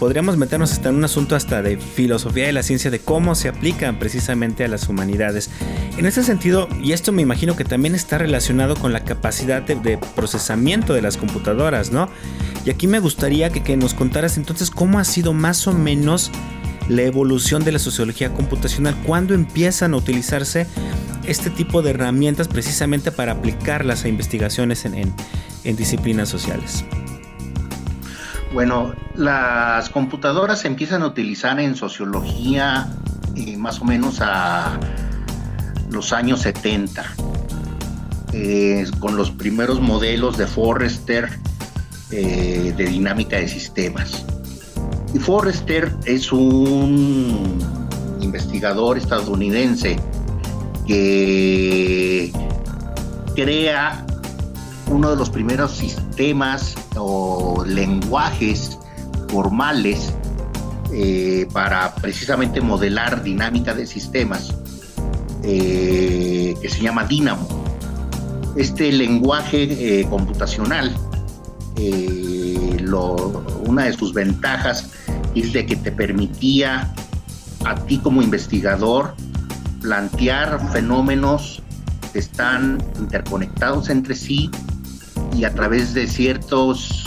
podríamos 0.03 0.35
meternos 0.35 0.73
hasta 0.73 0.89
en 0.89 0.95
un 0.95 1.05
asunto 1.05 1.33
hasta 1.33 1.61
de 1.61 1.77
filosofía 1.77 2.47
de 2.47 2.51
la 2.51 2.61
ciencia, 2.61 2.91
de 2.91 2.99
cómo 2.99 3.35
se 3.35 3.47
aplican 3.47 3.99
precisamente 3.99 4.65
a 4.65 4.67
las 4.67 4.89
humanidades. 4.89 5.49
En 5.95 6.05
ese 6.05 6.25
sentido, 6.25 6.67
y 6.83 6.91
esto 6.91 7.13
me 7.13 7.21
imagino 7.21 7.55
que 7.55 7.63
también 7.63 7.95
está 7.95 8.17
relacionado 8.17 8.75
con 8.75 8.91
la 8.91 9.05
capacidad 9.05 9.61
de, 9.61 9.97
procesamiento 10.13 10.93
de 10.93 11.01
las 11.01 11.15
computadoras, 11.15 11.93
¿no? 11.93 12.09
Y 12.65 12.69
aquí 12.69 12.85
me 12.85 12.99
gustaría 12.99 13.49
que, 13.49 13.63
que 13.63 13.77
nos 13.77 13.93
contaras 13.93 14.35
entonces 14.35 14.71
cómo 14.71 14.99
ha 14.99 15.05
sido 15.05 15.31
más 15.31 15.67
o 15.67 15.73
menos 15.73 16.31
la 16.89 17.03
evolución 17.03 17.63
de 17.63 17.71
la 17.71 17.79
sociología 17.79 18.33
computacional, 18.33 18.97
cuándo 19.05 19.33
empiezan 19.33 19.93
a 19.93 19.95
utilizarse 19.95 20.67
este 21.23 21.49
tipo 21.49 21.81
de 21.81 21.91
herramientas 21.91 22.49
precisamente 22.49 23.13
para 23.13 23.31
aplicarlas 23.31 24.03
a 24.03 24.09
investigaciones 24.09 24.83
en 24.83 25.75
disciplinas 25.77 26.27
sociales. 26.27 26.83
Bueno, 28.53 28.93
las 29.15 29.89
computadoras 29.89 30.61
se 30.61 30.67
empiezan 30.67 31.01
a 31.01 31.07
utilizar 31.07 31.59
en 31.59 31.75
sociología 31.75 32.87
eh, 33.35 33.57
más 33.57 33.81
o 33.81 33.85
menos 33.85 34.21
a 34.21 34.79
los 35.89 36.13
años 36.13 36.41
70, 36.41 37.03
eh, 38.31 38.85
con 38.99 39.17
los 39.17 39.31
primeros 39.31 39.81
modelos 39.81 40.37
de 40.37 40.45
Forrester 40.45 41.29
eh, 42.11 42.75
de 42.77 42.85
dinámica 42.85 43.37
de 43.37 43.47
sistemas. 43.47 44.23
Y 45.15 45.17
Forrester 45.17 45.91
es 46.05 46.31
un 46.31 47.57
investigador 48.21 48.99
estadounidense 48.99 49.99
que 50.85 52.31
crea 53.35 54.02
uno 54.87 55.09
de 55.09 55.15
los 55.15 55.29
primeros 55.29 55.71
sistemas 55.71 56.75
o 56.95 57.63
lenguajes 57.65 58.77
formales 59.29 60.13
eh, 60.91 61.47
para 61.51 61.95
precisamente 61.95 62.61
modelar 62.61 63.23
dinámica 63.23 63.73
de 63.73 63.87
sistemas 63.87 64.53
eh, 65.43 66.53
que 66.61 66.69
se 66.69 66.81
llama 66.81 67.05
Dynamo. 67.05 67.47
Este 68.55 68.91
lenguaje 68.91 69.63
eh, 70.01 70.05
computacional, 70.07 70.95
una 73.65 73.85
de 73.85 73.93
sus 73.93 74.13
ventajas 74.13 74.91
es 75.33 75.51
de 75.51 75.65
que 75.65 75.75
te 75.75 75.91
permitía 75.91 76.93
a 77.65 77.75
ti 77.75 77.97
como 77.97 78.21
investigador 78.21 79.15
plantear 79.81 80.71
fenómenos 80.71 81.63
que 82.13 82.19
están 82.19 82.77
interconectados 82.99 83.89
entre 83.89 84.13
sí 84.13 84.51
y 85.35 85.45
a 85.45 85.53
través 85.53 85.93
de 85.93 86.07
ciertos 86.07 87.03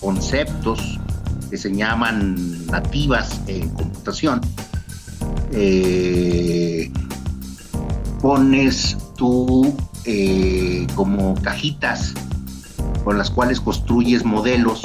conceptos 0.00 0.98
que 1.50 1.56
se 1.56 1.74
llaman 1.74 2.66
nativas 2.66 3.40
en 3.46 3.68
computación, 3.70 4.40
eh, 5.52 6.92
pones 8.20 8.96
tú 9.16 9.74
eh, 10.04 10.86
como 10.94 11.34
cajitas 11.42 12.14
con 13.04 13.18
las 13.18 13.30
cuales 13.30 13.60
construyes 13.60 14.24
modelos 14.24 14.82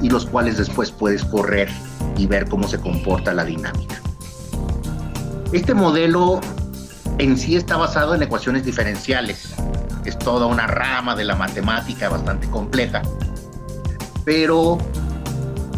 y 0.00 0.10
los 0.10 0.26
cuales 0.26 0.58
después 0.58 0.90
puedes 0.90 1.24
correr 1.24 1.68
y 2.16 2.26
ver 2.26 2.48
cómo 2.48 2.68
se 2.68 2.78
comporta 2.78 3.32
la 3.34 3.44
dinámica. 3.44 4.00
Este 5.52 5.74
modelo 5.74 6.40
en 7.18 7.36
sí 7.38 7.56
está 7.56 7.76
basado 7.76 8.14
en 8.14 8.22
ecuaciones 8.22 8.64
diferenciales 8.64 9.54
es 10.10 10.18
toda 10.18 10.46
una 10.46 10.66
rama 10.66 11.14
de 11.14 11.24
la 11.24 11.34
matemática 11.34 12.08
bastante 12.08 12.48
compleja, 12.48 13.02
pero 14.24 14.78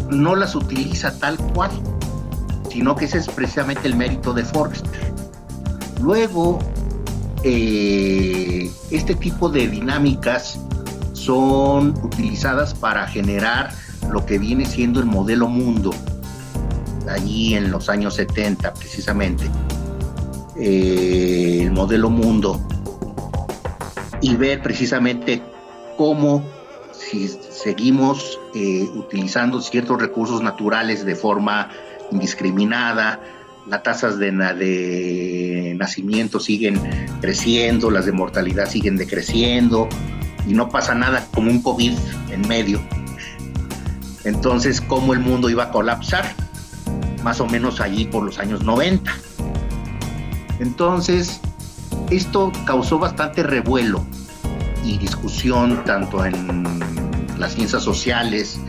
no 0.09 0.35
las 0.35 0.55
utiliza 0.55 1.17
tal 1.19 1.37
cual, 1.37 1.71
sino 2.69 2.95
que 2.95 3.05
ese 3.05 3.19
es 3.19 3.27
precisamente 3.27 3.87
el 3.87 3.95
mérito 3.95 4.33
de 4.33 4.43
Forrester. 4.43 5.13
Luego, 6.01 6.59
eh, 7.43 8.71
este 8.91 9.15
tipo 9.15 9.49
de 9.49 9.67
dinámicas 9.67 10.59
son 11.13 11.89
utilizadas 12.03 12.73
para 12.73 13.07
generar 13.07 13.71
lo 14.11 14.25
que 14.25 14.39
viene 14.39 14.65
siendo 14.65 14.99
el 14.99 15.05
modelo 15.05 15.47
mundo. 15.47 15.91
allí 17.07 17.55
en 17.55 17.71
los 17.71 17.89
años 17.89 18.15
70 18.15 18.71
precisamente, 18.75 19.49
eh, 20.55 21.61
el 21.63 21.71
modelo 21.71 22.11
mundo, 22.11 22.61
y 24.21 24.35
ver 24.35 24.61
precisamente 24.61 25.41
cómo 25.97 26.43
si 26.91 27.27
seguimos 27.27 28.39
eh, 28.53 28.87
utilizando 28.93 29.61
ciertos 29.61 30.01
recursos 30.01 30.41
naturales 30.41 31.05
de 31.05 31.15
forma 31.15 31.69
indiscriminada, 32.11 33.21
las 33.67 33.83
tasas 33.83 34.17
de, 34.17 34.31
de 34.31 35.75
nacimiento 35.77 36.39
siguen 36.39 36.79
creciendo, 37.21 37.91
las 37.91 38.05
de 38.05 38.11
mortalidad 38.11 38.69
siguen 38.69 38.97
decreciendo 38.97 39.87
y 40.47 40.53
no 40.53 40.69
pasa 40.69 40.95
nada 40.95 41.27
como 41.33 41.51
un 41.51 41.61
COVID 41.61 41.93
en 42.31 42.47
medio. 42.47 42.81
Entonces, 44.23 44.81
¿cómo 44.81 45.13
el 45.13 45.19
mundo 45.19 45.49
iba 45.49 45.65
a 45.65 45.71
colapsar? 45.71 46.33
Más 47.23 47.39
o 47.39 47.47
menos 47.47 47.79
allí 47.79 48.05
por 48.05 48.23
los 48.23 48.39
años 48.39 48.63
90. 48.63 49.11
Entonces, 50.59 51.39
esto 52.09 52.51
causó 52.65 52.99
bastante 52.99 53.43
revuelo 53.43 54.03
y 54.83 54.97
discusión 54.97 55.83
tanto 55.85 56.25
en 56.25 56.63
las 57.37 57.53
ciencias 57.53 57.83
sociales 57.83 58.59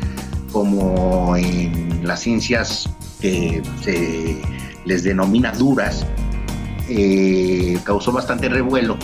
como 0.53 1.37
en 1.37 2.07
las 2.07 2.21
ciencias 2.21 2.89
que 3.21 3.63
se 3.83 4.41
les 4.85 5.05
denomina 5.05 5.53
duras, 5.53 6.07
eh, 6.89 7.79
causó 7.85 8.13
bastante 8.13 8.49
revuelo 8.49 8.97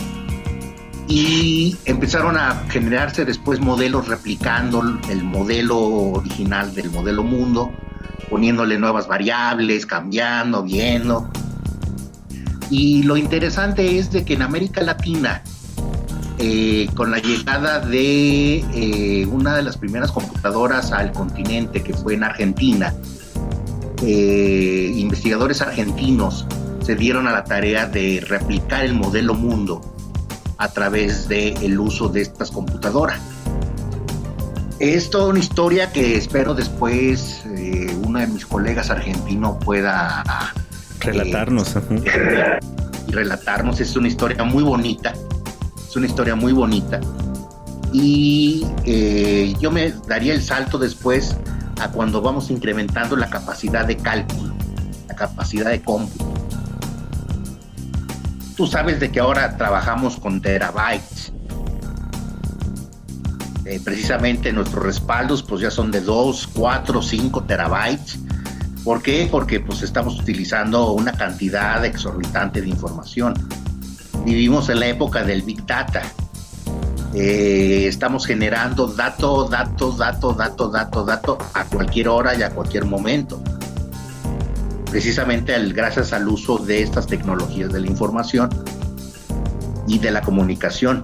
y 1.07 1.77
empezaron 1.85 2.35
a 2.35 2.65
generarse 2.69 3.23
después 3.23 3.61
modelos 3.61 4.07
replicando 4.07 4.83
el 5.09 5.23
modelo 5.23 5.79
original 5.79 6.73
del 6.75 6.89
modelo 6.89 7.23
mundo, 7.23 7.71
poniéndole 8.29 8.77
nuevas 8.77 9.07
variables, 9.07 9.85
cambiando, 9.85 10.63
viendo. 10.63 11.29
Y 12.69 13.03
lo 13.03 13.15
interesante 13.17 13.97
es 13.97 14.11
de 14.11 14.25
que 14.25 14.33
en 14.33 14.41
América 14.41 14.81
Latina, 14.81 15.41
eh, 16.37 16.89
con 16.95 17.11
la 17.11 17.19
llegada 17.19 17.79
de 17.79 18.57
eh, 18.73 19.25
una 19.25 19.55
de 19.55 19.63
las 19.63 19.77
primeras 19.77 20.11
computadoras 20.11 20.91
al 20.91 21.11
continente, 21.13 21.81
que 21.81 21.93
fue 21.93 22.15
en 22.15 22.23
Argentina, 22.23 22.93
eh, 24.03 24.91
investigadores 24.95 25.61
argentinos 25.61 26.45
se 26.83 26.95
dieron 26.95 27.27
a 27.27 27.31
la 27.31 27.43
tarea 27.43 27.87
de 27.87 28.23
replicar 28.27 28.83
el 28.85 28.93
modelo 28.93 29.33
mundo 29.33 29.81
a 30.57 30.69
través 30.69 31.27
del 31.27 31.79
uso 31.79 32.09
de 32.09 32.21
estas 32.21 32.51
computadoras. 32.51 33.19
Es 34.79 35.09
toda 35.09 35.29
una 35.29 35.39
historia 35.39 35.91
que 35.91 36.17
espero 36.17 36.53
después 36.53 37.43
uno 38.03 38.19
de 38.19 38.27
mis 38.27 38.45
colegas 38.45 38.89
argentinos 38.91 39.57
pueda 39.63 40.23
relatarnos. 41.07 41.75
Eh, 41.75 42.59
y 43.07 43.11
relatarnos. 43.11 43.79
Es 43.79 43.95
una 43.95 44.07
historia 44.07 44.43
muy 44.43 44.63
bonita. 44.63 45.13
Es 45.87 45.95
una 45.95 46.07
historia 46.07 46.35
muy 46.35 46.53
bonita. 46.53 46.99
Y 47.93 48.65
yo 49.59 49.71
me 49.71 49.93
daría 50.07 50.33
el 50.33 50.43
salto 50.43 50.77
después 50.77 51.35
a 51.79 51.89
cuando 51.89 52.21
vamos 52.21 52.49
incrementando 52.49 53.15
la 53.15 53.29
capacidad 53.29 53.85
de 53.85 53.97
cálculo, 53.97 54.53
la 55.07 55.15
capacidad 55.15 55.71
de 55.71 55.81
cómputo. 55.81 56.33
Tú 58.55 58.65
sabes 58.65 58.99
de 58.99 59.11
que 59.11 59.19
ahora 59.19 59.55
trabajamos 59.57 60.17
con 60.17 60.41
terabytes. 60.41 61.31
Eh, 63.65 63.81
precisamente 63.83 64.53
nuestros 64.53 64.83
respaldos 64.83 65.43
pues 65.43 65.61
ya 65.61 65.69
son 65.69 65.91
de 65.91 66.01
2, 66.01 66.49
4, 66.55 67.01
5 67.01 67.43
terabytes. 67.43 68.19
¿Por 68.83 69.01
qué? 69.01 69.27
Porque 69.29 69.59
pues 69.59 69.81
estamos 69.81 70.19
utilizando 70.19 70.91
una 70.91 71.13
cantidad 71.13 71.83
exorbitante 71.83 72.61
de 72.61 72.69
información. 72.69 73.33
Vivimos 74.25 74.69
en 74.69 74.79
la 74.79 74.87
época 74.87 75.23
del 75.23 75.41
Big 75.41 75.65
Data 75.65 76.01
eh, 77.13 77.87
estamos 77.87 78.27
generando 78.27 78.87
datos, 78.87 79.49
datos, 79.49 79.97
datos, 79.97 80.37
datos, 80.37 80.71
datos, 80.71 81.05
datos 81.05 81.37
a 81.53 81.65
cualquier 81.65 82.09
hora 82.09 82.35
y 82.35 82.43
a 82.43 82.51
cualquier 82.51 82.85
momento. 82.85 83.41
Precisamente 84.91 85.57
gracias 85.69 86.13
al 86.13 86.27
uso 86.27 86.57
de 86.57 86.83
estas 86.83 87.07
tecnologías 87.07 87.71
de 87.71 87.79
la 87.79 87.87
información 87.87 88.49
y 89.87 89.99
de 89.99 90.11
la 90.11 90.21
comunicación. 90.21 91.01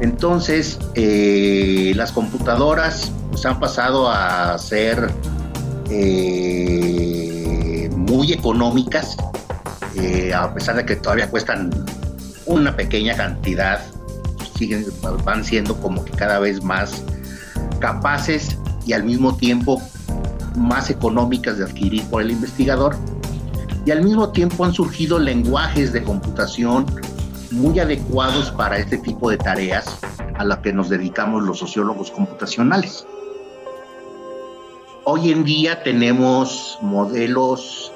Entonces, 0.00 0.78
eh, 0.94 1.92
las 1.94 2.10
computadoras 2.10 3.12
pues, 3.30 3.46
han 3.46 3.60
pasado 3.60 4.10
a 4.10 4.58
ser 4.58 5.08
eh, 5.94 7.90
muy 7.96 8.32
económicas, 8.32 9.16
a 10.34 10.54
pesar 10.54 10.76
de 10.76 10.86
que 10.86 10.96
todavía 10.96 11.30
cuestan 11.30 11.70
una 12.46 12.74
pequeña 12.74 13.14
cantidad 13.16 13.80
van 15.24 15.44
siendo 15.44 15.76
como 15.76 16.04
que 16.04 16.12
cada 16.12 16.38
vez 16.38 16.62
más 16.62 17.02
capaces 17.80 18.58
y 18.86 18.92
al 18.92 19.04
mismo 19.04 19.36
tiempo 19.36 19.80
más 20.56 20.90
económicas 20.90 21.58
de 21.58 21.64
adquirir 21.64 22.04
por 22.06 22.22
el 22.22 22.30
investigador. 22.30 22.96
Y 23.84 23.90
al 23.90 24.02
mismo 24.02 24.30
tiempo 24.30 24.64
han 24.64 24.72
surgido 24.72 25.18
lenguajes 25.18 25.92
de 25.92 26.02
computación 26.02 26.86
muy 27.50 27.78
adecuados 27.80 28.50
para 28.52 28.78
este 28.78 28.98
tipo 28.98 29.30
de 29.30 29.38
tareas 29.38 29.98
a 30.36 30.44
las 30.44 30.58
que 30.58 30.72
nos 30.72 30.88
dedicamos 30.88 31.42
los 31.42 31.58
sociólogos 31.58 32.10
computacionales. 32.10 33.06
Hoy 35.04 35.32
en 35.32 35.42
día 35.42 35.82
tenemos 35.82 36.78
modelos 36.80 37.90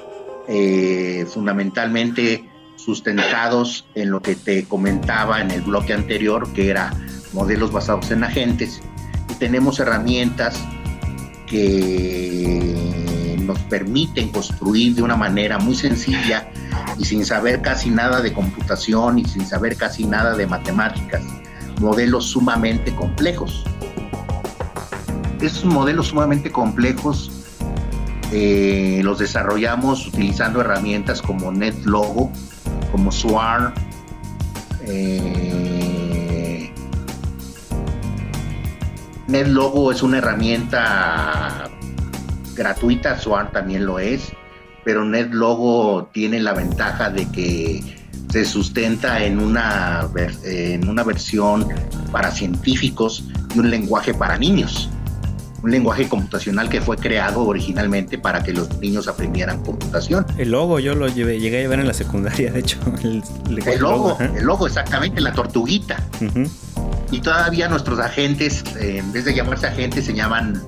eh, 0.49 1.25
fundamentalmente 1.33 2.49
sustentados 2.75 3.87
en 3.95 4.11
lo 4.11 4.21
que 4.21 4.35
te 4.35 4.65
comentaba 4.65 5.39
en 5.39 5.51
el 5.51 5.61
bloque 5.61 5.93
anterior, 5.93 6.51
que 6.51 6.69
era 6.69 6.93
modelos 7.31 7.71
basados 7.71 8.11
en 8.11 8.25
agentes. 8.25 8.81
Y 9.29 9.35
tenemos 9.35 9.79
herramientas 9.79 10.61
que 11.47 13.37
nos 13.39 13.59
permiten 13.59 14.27
construir 14.33 14.95
de 14.95 15.01
una 15.01 15.15
manera 15.15 15.59
muy 15.59 15.75
sencilla 15.75 16.51
y 16.99 17.05
sin 17.05 17.25
saber 17.25 17.61
casi 17.61 17.89
nada 17.89 18.19
de 18.19 18.33
computación 18.33 19.19
y 19.19 19.23
sin 19.23 19.45
saber 19.45 19.77
casi 19.77 20.03
nada 20.03 20.35
de 20.35 20.45
matemáticas, 20.45 21.23
modelos 21.79 22.25
sumamente 22.25 22.93
complejos. 22.93 23.63
Esos 25.41 25.65
modelos 25.65 26.07
sumamente 26.07 26.51
complejos 26.51 27.31
eh, 28.31 29.01
los 29.03 29.19
desarrollamos 29.19 30.07
utilizando 30.07 30.59
herramientas 30.59 31.21
como 31.21 31.51
NetLogo, 31.51 32.31
como 32.91 33.11
Swarm. 33.11 33.73
Eh, 34.81 36.73
NetLogo 39.27 39.91
es 39.91 40.03
una 40.03 40.17
herramienta 40.17 41.69
gratuita, 42.55 43.17
Swarm 43.17 43.51
también 43.51 43.85
lo 43.85 43.99
es, 43.99 44.33
pero 44.83 45.05
NetLogo 45.05 46.09
tiene 46.13 46.39
la 46.39 46.53
ventaja 46.53 47.09
de 47.09 47.29
que 47.29 47.95
se 48.29 48.43
sustenta 48.43 49.23
en 49.23 49.39
una, 49.39 50.09
en 50.43 50.89
una 50.89 51.03
versión 51.03 51.67
para 52.11 52.31
científicos 52.31 53.23
y 53.55 53.59
un 53.59 53.69
lenguaje 53.69 54.13
para 54.13 54.37
niños 54.37 54.89
un 55.67 55.71
lenguaje 55.71 56.07
computacional 56.07 56.69
que 56.69 56.79
fue 56.79 56.95
creado 56.95 57.45
originalmente 57.45 58.17
para 58.17 58.41
que 58.41 58.53
los 58.53 58.79
niños 58.79 59.09
aprendieran 59.09 59.61
computación. 59.63 60.25
El 60.37 60.51
logo 60.51 60.79
yo 60.79 60.95
lo 60.95 61.09
llevé, 61.09 61.41
llegué 61.41 61.65
a 61.65 61.67
ver 61.67 61.81
en 61.81 61.87
la 61.87 61.93
secundaria, 61.93 62.53
de 62.53 62.59
hecho. 62.61 62.79
El, 63.03 63.21
logo, 63.79 64.17
el 64.19 64.45
logo, 64.45 64.67
exactamente, 64.67 65.19
la 65.19 65.33
tortuguita. 65.33 66.01
Y 67.11 67.19
todavía 67.19 67.67
nuestros 67.67 67.99
agentes, 67.99 68.63
eh, 68.79 68.99
en 68.99 69.11
vez 69.11 69.25
de 69.25 69.33
llamarse 69.33 69.67
agentes, 69.67 70.05
se 70.05 70.13
llaman 70.13 70.61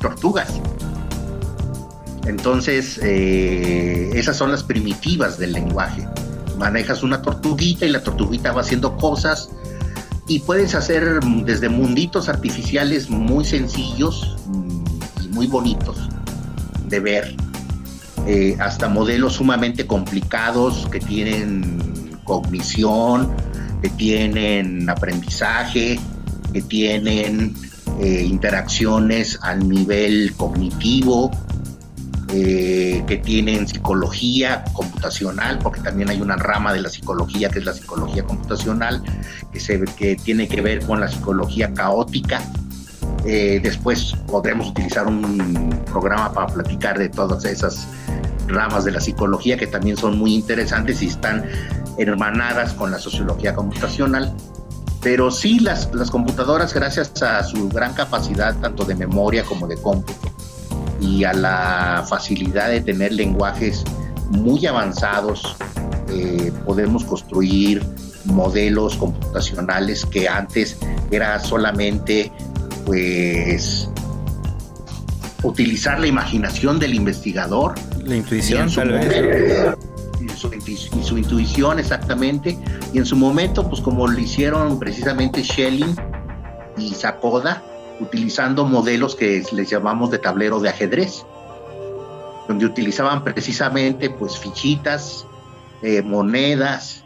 tortugas. 0.00 0.60
Entonces, 2.26 2.98
eh, 3.02 4.10
esas 4.14 4.36
son 4.36 4.50
las 4.50 4.64
primitivas 4.64 5.38
del 5.38 5.52
lenguaje. 5.52 6.08
Manejas 6.58 7.04
una 7.04 7.22
tortuguita 7.22 7.86
y 7.86 7.90
la 7.90 8.02
tortuguita 8.02 8.52
va 8.52 8.62
haciendo 8.62 8.96
cosas 8.96 9.50
y 10.26 10.40
puedes 10.40 10.74
hacer 10.74 11.20
desde 11.44 11.68
munditos 11.68 12.28
artificiales 12.28 13.10
muy 13.10 13.44
sencillos 13.44 14.36
mm, 14.46 14.84
y 15.24 15.28
muy 15.28 15.46
bonitos 15.46 16.08
de 16.88 17.00
ver, 17.00 17.36
eh, 18.26 18.56
hasta 18.60 18.88
modelos 18.88 19.34
sumamente 19.34 19.86
complicados 19.86 20.88
que 20.90 21.00
tienen 21.00 22.18
cognición, 22.24 23.34
que 23.82 23.90
tienen 23.90 24.88
aprendizaje, 24.88 25.98
que 26.52 26.62
tienen 26.62 27.54
eh, 28.00 28.24
interacciones 28.26 29.38
al 29.42 29.68
nivel 29.68 30.32
cognitivo, 30.36 31.30
eh, 32.36 33.04
que 33.06 33.18
tienen 33.18 33.68
psicología 33.68 34.64
computacional, 34.72 35.60
porque 35.60 35.80
también 35.80 36.10
hay 36.10 36.20
una 36.20 36.34
rama 36.34 36.72
de 36.72 36.80
la 36.80 36.88
psicología 36.88 37.48
que 37.48 37.60
es 37.60 37.64
la 37.64 37.72
psicología 37.72 38.24
computacional, 38.24 39.04
que, 39.52 39.60
se, 39.60 39.84
que 39.96 40.16
tiene 40.16 40.48
que 40.48 40.60
ver 40.60 40.84
con 40.84 40.98
la 40.98 41.06
psicología 41.06 41.72
caótica. 41.72 42.42
Eh, 43.24 43.60
después 43.62 44.16
podremos 44.26 44.70
utilizar 44.70 45.06
un 45.06 45.80
programa 45.86 46.32
para 46.32 46.48
platicar 46.48 46.98
de 46.98 47.08
todas 47.08 47.44
esas 47.44 47.86
ramas 48.48 48.84
de 48.84 48.90
la 48.90 49.00
psicología 49.00 49.56
que 49.56 49.68
también 49.68 49.96
son 49.96 50.18
muy 50.18 50.34
interesantes 50.34 51.02
y 51.02 51.06
están 51.06 51.44
hermanadas 51.98 52.72
con 52.72 52.90
la 52.90 52.98
sociología 52.98 53.54
computacional. 53.54 54.34
Pero 55.02 55.30
sí, 55.30 55.60
las, 55.60 55.94
las 55.94 56.10
computadoras, 56.10 56.74
gracias 56.74 57.22
a 57.22 57.44
su 57.44 57.68
gran 57.68 57.94
capacidad 57.94 58.58
tanto 58.58 58.84
de 58.84 58.96
memoria 58.96 59.44
como 59.44 59.68
de 59.68 59.76
cómputo 59.76 60.33
y 61.04 61.24
a 61.24 61.32
la 61.32 62.04
facilidad 62.08 62.70
de 62.70 62.80
tener 62.80 63.12
lenguajes 63.12 63.84
muy 64.30 64.66
avanzados, 64.66 65.56
eh, 66.08 66.50
podemos 66.64 67.04
construir 67.04 67.82
modelos 68.24 68.96
computacionales 68.96 70.06
que 70.06 70.28
antes 70.28 70.78
era 71.10 71.38
solamente 71.40 72.32
pues 72.86 73.88
utilizar 75.42 76.00
la 76.00 76.06
imaginación 76.06 76.78
del 76.78 76.94
investigador. 76.94 77.74
La 78.02 78.16
intuición, 78.16 78.72
tal 78.72 78.92
vez. 78.92 79.76
Y 80.20 80.28
su, 81.02 81.18
intuición, 81.18 81.78
exactamente. 81.78 82.58
Y 82.94 82.98
en 82.98 83.04
su 83.04 83.14
momento, 83.14 83.68
pues 83.68 83.82
como 83.82 84.08
lo 84.08 84.18
hicieron 84.18 84.78
precisamente 84.78 85.44
Schelling 85.44 85.94
y 86.78 86.94
Sakoda, 86.94 87.62
utilizando 88.00 88.64
modelos 88.64 89.14
que 89.14 89.42
les 89.52 89.70
llamamos 89.70 90.10
de 90.10 90.18
tablero 90.18 90.60
de 90.60 90.68
ajedrez, 90.68 91.24
donde 92.48 92.66
utilizaban 92.66 93.24
precisamente 93.24 94.10
pues 94.10 94.38
fichitas, 94.38 95.26
eh, 95.82 96.02
monedas 96.02 97.04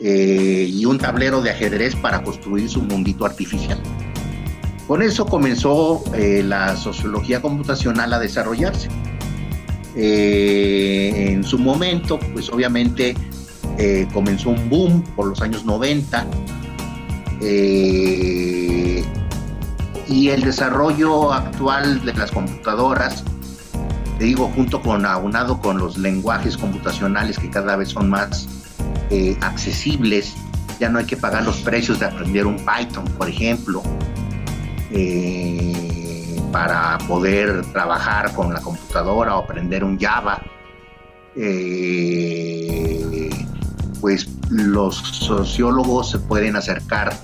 eh, 0.00 0.66
y 0.68 0.84
un 0.84 0.98
tablero 0.98 1.40
de 1.42 1.50
ajedrez 1.50 1.94
para 1.96 2.22
construir 2.22 2.68
su 2.68 2.82
mundito 2.82 3.24
artificial. 3.24 3.78
Con 4.86 5.02
eso 5.02 5.24
comenzó 5.24 6.04
eh, 6.14 6.42
la 6.44 6.76
sociología 6.76 7.40
computacional 7.40 8.12
a 8.12 8.18
desarrollarse. 8.18 8.88
En 9.96 11.44
su 11.44 11.56
momento, 11.56 12.18
pues 12.32 12.50
obviamente 12.50 13.14
comenzó 14.12 14.50
un 14.50 14.68
boom 14.68 15.04
por 15.14 15.26
los 15.26 15.40
años 15.40 15.64
90 15.64 16.26
y 20.08 20.30
el 20.30 20.42
desarrollo 20.42 21.32
actual 21.32 22.04
de 22.04 22.14
las 22.14 22.30
computadoras, 22.30 23.24
te 24.18 24.24
digo, 24.24 24.50
junto 24.54 24.80
con 24.80 25.06
aunado 25.06 25.60
con 25.60 25.78
los 25.78 25.96
lenguajes 25.98 26.56
computacionales 26.56 27.38
que 27.38 27.50
cada 27.50 27.76
vez 27.76 27.90
son 27.90 28.10
más 28.10 28.48
accesibles, 29.42 30.34
ya 30.80 30.88
no 30.88 30.98
hay 30.98 31.06
que 31.06 31.16
pagar 31.16 31.44
los 31.44 31.58
precios 31.58 32.00
de 32.00 32.06
aprender 32.06 32.46
un 32.46 32.56
Python, 32.56 33.04
por 33.16 33.28
ejemplo, 33.28 33.82
eh, 34.90 36.40
para 36.52 36.98
poder 37.08 37.64
trabajar 37.72 38.32
con 38.34 38.52
la 38.52 38.60
computadora 38.60 39.36
o 39.36 39.42
aprender 39.42 39.82
un 39.84 39.98
Java, 39.98 40.42
eh, 41.36 43.30
pues 44.00 44.28
los 44.50 44.96
sociólogos 44.96 46.10
se 46.10 46.18
pueden 46.18 46.56
acercar 46.56 47.16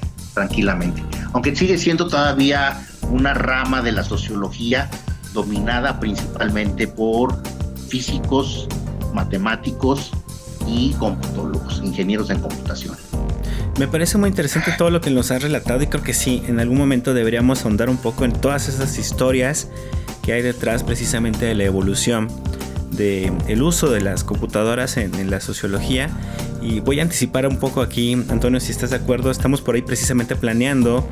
Aunque 1.33 1.55
sigue 1.55 1.79
siendo 1.79 2.09
todavía 2.09 2.87
una 3.11 3.35
rama 3.35 3.83
de 3.83 3.93
la 3.93 4.05
sociología 4.05 4.91
dominada 5.33 6.01
principalmente 6.01 6.87
por 6.87 7.43
físicos, 7.89 8.69
matemáticos 9.13 10.13
y 10.67 10.93
computólogos, 10.95 11.81
ingenieros 11.83 12.31
en 12.31 12.41
computación. 12.41 12.97
Me 13.79 13.89
parece 13.89 14.19
muy 14.19 14.29
interesante 14.29 14.73
todo 14.77 14.91
lo 14.91 15.01
que 15.01 15.11
nos 15.11 15.31
has 15.31 15.43
relatado 15.43 15.83
y 15.83 15.87
creo 15.87 16.03
que 16.03 16.13
sí, 16.13 16.43
en 16.47 16.61
algún 16.61 16.79
momento 16.79 17.15
deberíamos 17.15 17.65
ahondar 17.65 17.89
un 17.89 17.97
poco 17.97 18.25
en 18.25 18.33
todas 18.33 18.69
esas 18.69 18.99
historias 18.99 19.69
que 20.23 20.33
hay 20.33 20.43
detrás 20.43 20.85
precisamente 20.85 21.47
de 21.47 21.55
la 21.55 21.65
evolución 21.65 22.29
del 22.91 23.33
el 23.49 23.63
uso 23.63 23.91
de 23.91 24.01
las 24.01 24.25
computadoras 24.25 24.97
en, 24.97 25.31
la 25.31 25.41
sociología. 25.41 26.11
Y 26.63 26.81
voy 26.81 27.01
a 27.01 27.03
anticipar 27.03 27.47
un 27.47 27.59
poco 27.59 27.81
aquí, 27.81 28.13
Antonio, 28.29 28.61
si 28.61 28.71
estás 28.71 28.91
de 28.91 28.97
acuerdo, 28.97 29.31
estamos 29.31 29.63
por 29.63 29.75
ahí 29.75 29.83
precisamente 29.83 30.37
planeando 30.37 31.09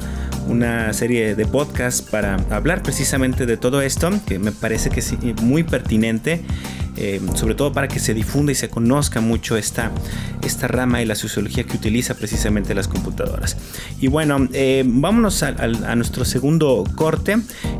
una 0.47 0.93
serie 0.93 1.35
de 1.35 1.47
podcasts 1.47 2.03
para 2.03 2.37
hablar 2.51 2.83
precisamente 2.83 3.47
de 3.47 3.57
todo 3.57 3.81
esto, 3.81 4.11
que 4.27 4.39
me 4.39 4.53
parece 4.53 4.91
que 4.91 5.01
es 5.01 5.15
muy 5.43 5.63
pertinente 5.63 6.43
eh, 7.01 7.21
sobre 7.35 7.55
todo 7.55 7.73
para 7.73 7.87
que 7.87 8.01
se 8.01 8.13
difunda 8.13 8.51
y 8.51 8.57
se 8.57 8.69
conozca 8.69 9.21
mucho 9.21 9.57
esta, 9.57 9.93
esta 10.43 10.67
rama 10.67 10.99
de 10.99 11.07
la 11.07 11.15
sociología 11.15 11.63
que 11.63 11.77
utiliza 11.77 12.15
precisamente 12.15 12.75
las 12.75 12.89
computadoras. 12.89 13.57
Y 14.01 14.09
bueno, 14.09 14.49
eh, 14.53 14.83
vámonos 14.85 15.45
a, 15.45 15.53
nuestro 15.95 16.25
segundo 16.25 16.83
corte, 16.97 17.37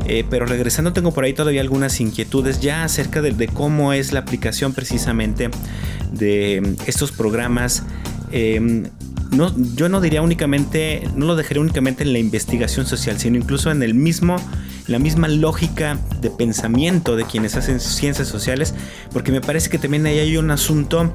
eh, 0.07 0.23
pero 0.29 0.45
regresando 0.45 0.93
tengo 0.93 1.11
por 1.11 1.25
ahí 1.25 1.33
todavía 1.33 1.59
algunas 1.59 1.99
inquietudes 1.99 2.61
ya 2.61 2.85
acerca 2.85 3.21
de, 3.21 3.47
cómo 3.47 3.91
es 3.91 4.13
la 4.13 4.21
aplicación 4.21 4.71
precisamente 4.71 5.49
de 6.13 6.75
estos 6.85 7.11
programas. 7.11 7.83
No, 9.31 9.53
yo 9.75 9.89
no 9.89 9.99
diría 9.99 10.21
únicamente, 10.21 11.03
no 11.15 11.25
lo 11.25 11.35
dejaría 11.35 11.61
únicamente 11.61 12.03
en 12.03 12.13
la 12.13 12.19
investigación 12.19 12.85
social, 12.85 13.19
sino 13.19 13.37
incluso 13.37 13.69
en 13.69 13.83
el 13.83 13.93
mismo 13.93 14.37
la 14.89 14.99
misma 14.99 15.27
lógica 15.27 15.97
de 16.19 16.29
pensamiento 16.31 17.15
de 17.15 17.25
quienes 17.25 17.55
hacen 17.55 17.79
ciencias 17.79 18.27
sociales, 18.27 18.73
porque 19.13 19.31
me 19.31 19.39
parece 19.39 19.69
que 19.69 19.77
también 19.77 20.05
ahí 20.05 20.19
hay 20.19 20.35
un 20.37 20.49
asunto 20.51 21.13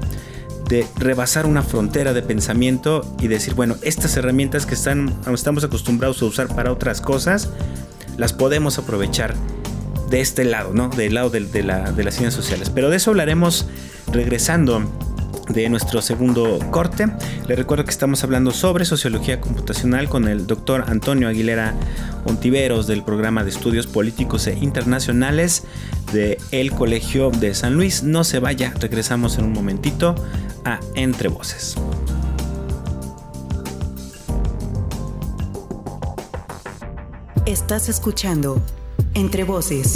de 0.69 0.87
rebasar 0.95 1.45
una 1.45 1.61
frontera 1.61 2.13
de 2.13 2.21
pensamiento 2.23 3.05
y 3.19 3.27
decir, 3.27 3.53
bueno, 3.53 3.75
estas 3.81 4.15
herramientas 4.17 4.65
que 4.65 4.73
están, 4.73 5.13
estamos 5.31 5.63
acostumbrados 5.63 6.21
a 6.21 6.25
usar 6.25 6.47
para 6.47 6.71
otras 6.71 7.01
cosas, 7.01 7.49
las 8.17 8.33
podemos 8.33 8.79
aprovechar 8.79 9.35
de 10.09 10.21
este 10.21 10.45
lado, 10.45 10.73
¿no? 10.73 10.89
Del 10.89 11.13
lado 11.13 11.29
de, 11.29 11.63
la, 11.63 11.91
de 11.91 12.03
las 12.03 12.15
ciencias 12.15 12.33
sociales. 12.33 12.69
Pero 12.69 12.89
de 12.89 12.97
eso 12.97 13.11
hablaremos 13.11 13.67
regresando 14.11 14.89
de 15.49 15.69
nuestro 15.69 16.01
segundo 16.01 16.59
corte. 16.71 17.07
Le 17.47 17.55
recuerdo 17.55 17.83
que 17.83 17.91
estamos 17.91 18.23
hablando 18.23 18.51
sobre 18.51 18.85
sociología 18.85 19.41
computacional 19.41 20.09
con 20.09 20.27
el 20.27 20.47
doctor 20.47 20.85
Antonio 20.87 21.27
Aguilera 21.27 21.73
Ontiveros 22.25 22.87
del 22.87 23.03
programa 23.03 23.43
de 23.43 23.49
estudios 23.49 23.87
políticos 23.87 24.47
e 24.47 24.53
internacionales 24.53 25.63
de 26.11 26.37
el 26.51 26.71
Colegio 26.71 27.31
de 27.31 27.53
San 27.53 27.75
Luis. 27.75 28.03
No 28.03 28.23
se 28.23 28.39
vaya, 28.39 28.73
regresamos 28.79 29.37
en 29.37 29.45
un 29.45 29.53
momentito 29.53 30.15
a 30.63 30.79
Entre 30.95 31.29
Voces. 31.29 31.75
Estás 37.45 37.89
escuchando 37.89 38.59
entre 39.15 39.43
voces. 39.43 39.95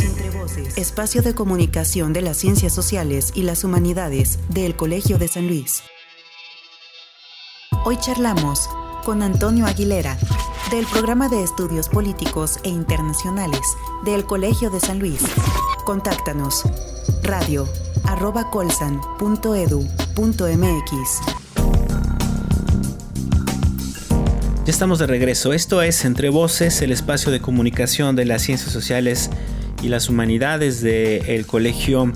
Espacio 0.75 1.21
de 1.21 1.35
comunicación 1.35 2.13
de 2.13 2.21
las 2.21 2.37
ciencias 2.37 2.73
sociales 2.73 3.31
y 3.35 3.43
las 3.43 3.63
humanidades 3.63 4.39
del 4.49 4.75
Colegio 4.75 5.19
de 5.19 5.27
San 5.27 5.47
Luis. 5.47 5.83
Hoy 7.85 7.97
charlamos 7.97 8.67
con 9.05 9.21
Antonio 9.21 9.65
Aguilera, 9.65 10.17
del 10.71 10.85
Programa 10.87 11.29
de 11.29 11.43
Estudios 11.43 11.89
Políticos 11.89 12.57
e 12.63 12.69
Internacionales 12.69 13.61
del 14.03 14.25
Colegio 14.25 14.69
de 14.69 14.79
San 14.79 14.99
Luis. 14.99 15.21
Contáctanos 15.85 16.63
radio 17.23 17.67
colsan.edu.mx. 18.51 19.39
Estamos 24.69 24.99
de 24.99 25.07
regreso. 25.07 25.51
Esto 25.51 25.81
es 25.81 26.05
Entre 26.05 26.29
Voces, 26.29 26.83
el 26.83 26.91
espacio 26.91 27.31
de 27.31 27.39
comunicación 27.39 28.15
de 28.15 28.25
las 28.25 28.43
ciencias 28.43 28.71
sociales 28.71 29.31
y 29.81 29.87
las 29.89 30.09
humanidades 30.09 30.81
del 30.81 31.47
Colegio 31.47 32.13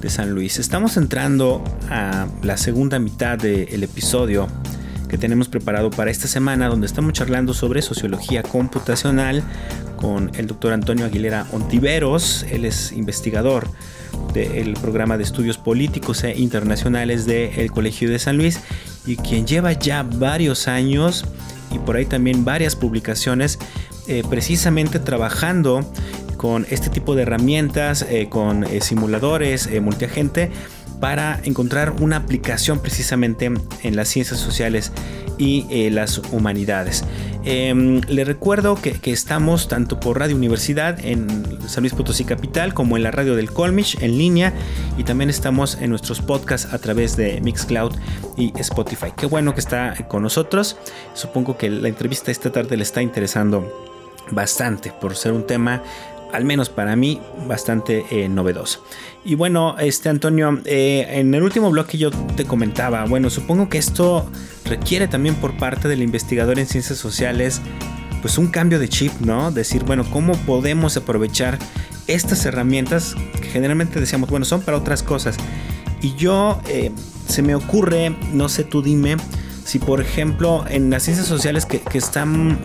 de 0.00 0.08
San 0.08 0.30
Luis. 0.30 0.60
Estamos 0.60 0.96
entrando 0.96 1.64
a 1.90 2.28
la 2.44 2.56
segunda 2.56 3.00
mitad 3.00 3.36
del 3.36 3.82
episodio 3.82 4.46
que 5.08 5.18
tenemos 5.18 5.48
preparado 5.48 5.90
para 5.90 6.12
esta 6.12 6.28
semana, 6.28 6.68
donde 6.68 6.86
estamos 6.86 7.14
charlando 7.14 7.52
sobre 7.52 7.82
sociología 7.82 8.44
computacional 8.44 9.42
con 9.96 10.30
el 10.36 10.46
doctor 10.46 10.74
Antonio 10.74 11.04
Aguilera 11.04 11.48
Ontiveros. 11.50 12.46
Él 12.48 12.64
es 12.64 12.92
investigador 12.92 13.68
del 14.32 14.74
programa 14.74 15.18
de 15.18 15.24
estudios 15.24 15.58
políticos 15.58 16.22
e 16.22 16.38
internacionales 16.38 17.26
del 17.26 17.72
Colegio 17.72 18.08
de 18.08 18.20
San 18.20 18.36
Luis 18.36 18.60
y 19.04 19.16
quien 19.16 19.48
lleva 19.48 19.72
ya 19.72 20.04
varios 20.04 20.68
años 20.68 21.24
y 21.70 21.78
por 21.78 21.96
ahí 21.96 22.06
también 22.06 22.44
varias 22.44 22.76
publicaciones 22.76 23.58
eh, 24.06 24.22
precisamente 24.28 24.98
trabajando 24.98 25.84
con 26.36 26.66
este 26.70 26.88
tipo 26.88 27.14
de 27.14 27.22
herramientas, 27.22 28.06
eh, 28.08 28.28
con 28.30 28.64
eh, 28.64 28.80
simuladores, 28.80 29.68
multiagente, 29.82 30.50
para 31.00 31.40
encontrar 31.44 31.94
una 32.00 32.16
aplicación 32.16 32.80
precisamente 32.80 33.50
en 33.82 33.96
las 33.96 34.08
ciencias 34.08 34.40
sociales 34.40 34.92
y 35.38 35.66
eh, 35.70 35.90
las 35.90 36.18
humanidades. 36.18 37.04
Em, 37.44 38.00
le 38.08 38.24
recuerdo 38.24 38.74
que, 38.74 38.98
estamos 39.10 39.68
tanto 39.68 40.00
por 40.00 40.18
Radio 40.18 40.36
Universidad 40.36 41.02
en 41.02 41.28
San 41.66 41.82
Luis 41.82 41.94
Potosí 41.94 42.24
Capital 42.24 42.74
como 42.74 42.96
en 42.96 43.02
la 43.02 43.10
radio 43.10 43.36
del 43.36 43.50
Colmich 43.50 43.96
en 44.02 44.18
línea 44.18 44.52
y 44.98 45.04
también 45.04 45.30
estamos 45.30 45.78
en 45.80 45.90
nuestros 45.90 46.20
podcasts 46.20 46.72
a 46.74 46.78
través 46.78 47.16
de 47.16 47.40
Mixcloud 47.40 47.92
y 48.36 48.52
Spotify. 48.58 49.12
Qué 49.16 49.26
bueno 49.26 49.54
que 49.54 49.60
está 49.60 49.94
con 50.08 50.22
nosotros. 50.22 50.76
Supongo 51.14 51.56
que 51.56 51.70
la 51.70 51.88
entrevista 51.88 52.30
esta 52.30 52.52
tarde 52.52 52.76
le 52.76 52.82
está 52.82 53.00
interesando 53.00 53.86
bastante 54.30 54.92
por 54.92 55.16
ser 55.16 55.32
un 55.32 55.46
tema 55.46 55.82
al 56.32 56.44
menos 56.44 56.68
para 56.68 56.96
mí, 56.96 57.20
bastante 57.46 58.04
eh, 58.10 58.28
novedoso. 58.28 58.84
Y 59.24 59.34
bueno, 59.34 59.76
este 59.78 60.08
Antonio, 60.08 60.60
eh, 60.64 61.06
en 61.10 61.34
el 61.34 61.42
último 61.42 61.70
bloque 61.70 61.98
yo 61.98 62.10
te 62.10 62.44
comentaba, 62.44 63.04
bueno, 63.04 63.30
supongo 63.30 63.68
que 63.68 63.78
esto 63.78 64.30
requiere 64.64 65.08
también 65.08 65.34
por 65.36 65.56
parte 65.56 65.88
del 65.88 66.02
investigador 66.02 66.58
en 66.58 66.66
ciencias 66.66 66.98
sociales, 66.98 67.60
pues 68.20 68.38
un 68.38 68.48
cambio 68.48 68.78
de 68.78 68.88
chip, 68.88 69.12
¿no? 69.20 69.50
Decir, 69.50 69.84
bueno, 69.84 70.04
¿cómo 70.10 70.34
podemos 70.38 70.96
aprovechar 70.96 71.58
estas 72.06 72.44
herramientas 72.46 73.14
que 73.40 73.48
generalmente 73.48 74.00
decíamos, 74.00 74.30
bueno, 74.30 74.44
son 74.44 74.62
para 74.62 74.76
otras 74.76 75.02
cosas? 75.02 75.36
Y 76.00 76.14
yo, 76.14 76.60
eh, 76.68 76.92
se 77.28 77.42
me 77.42 77.54
ocurre, 77.54 78.16
no 78.32 78.48
sé, 78.48 78.64
tú 78.64 78.82
dime, 78.82 79.16
si 79.64 79.78
por 79.78 80.00
ejemplo 80.00 80.64
en 80.68 80.90
las 80.90 81.02
ciencias 81.02 81.26
sociales 81.26 81.66
que, 81.66 81.80
que 81.80 81.98
están 81.98 82.58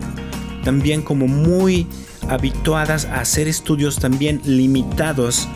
también 0.64 1.02
como 1.02 1.28
muy 1.28 1.86
habituadas 2.28 3.04
a 3.06 3.20
hacer 3.20 3.48
estudios 3.48 3.98
también 3.98 4.40
limitados 4.44 5.48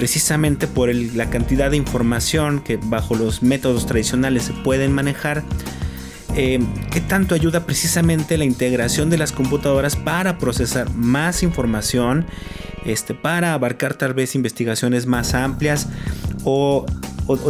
precisamente 0.00 0.66
por 0.66 0.94
la 0.94 1.28
cantidad 1.28 1.70
de 1.70 1.76
información 1.76 2.60
que 2.60 2.78
bajo 2.78 3.14
los 3.14 3.42
métodos 3.42 3.84
tradicionales 3.84 4.44
se 4.44 4.54
pueden 4.54 4.92
manejar. 4.92 5.44
Eh, 6.34 6.58
¿Qué 6.90 7.02
tanto 7.02 7.34
ayuda 7.34 7.66
precisamente 7.66 8.38
la 8.38 8.46
integración 8.46 9.10
de 9.10 9.18
las 9.18 9.32
computadoras 9.32 9.96
para 9.96 10.38
procesar 10.38 10.90
más 10.94 11.42
información, 11.42 12.24
este, 12.86 13.14
para 13.14 13.52
abarcar 13.52 13.92
tal 13.92 14.14
vez 14.14 14.34
investigaciones 14.34 15.04
más 15.04 15.34
amplias 15.34 15.88
o, 16.44 16.86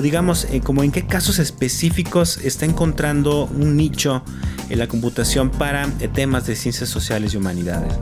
digamos, 0.03 0.47
eh, 0.51 0.61
como 0.61 0.83
en 0.83 0.91
qué 0.91 1.07
casos 1.07 1.39
específicos 1.39 2.39
está 2.39 2.65
encontrando 2.65 3.45
un 3.45 3.77
nicho 3.77 4.25
en 4.71 4.81
la 4.81 4.89
computación 4.89 5.51
para 5.51 5.89
eh, 6.01 6.09
temas 6.09 6.49
de 6.49 6.57
ciencias 6.57 6.89
sociales 6.89 7.35
y 7.35 7.37
humanidades? 7.37 7.95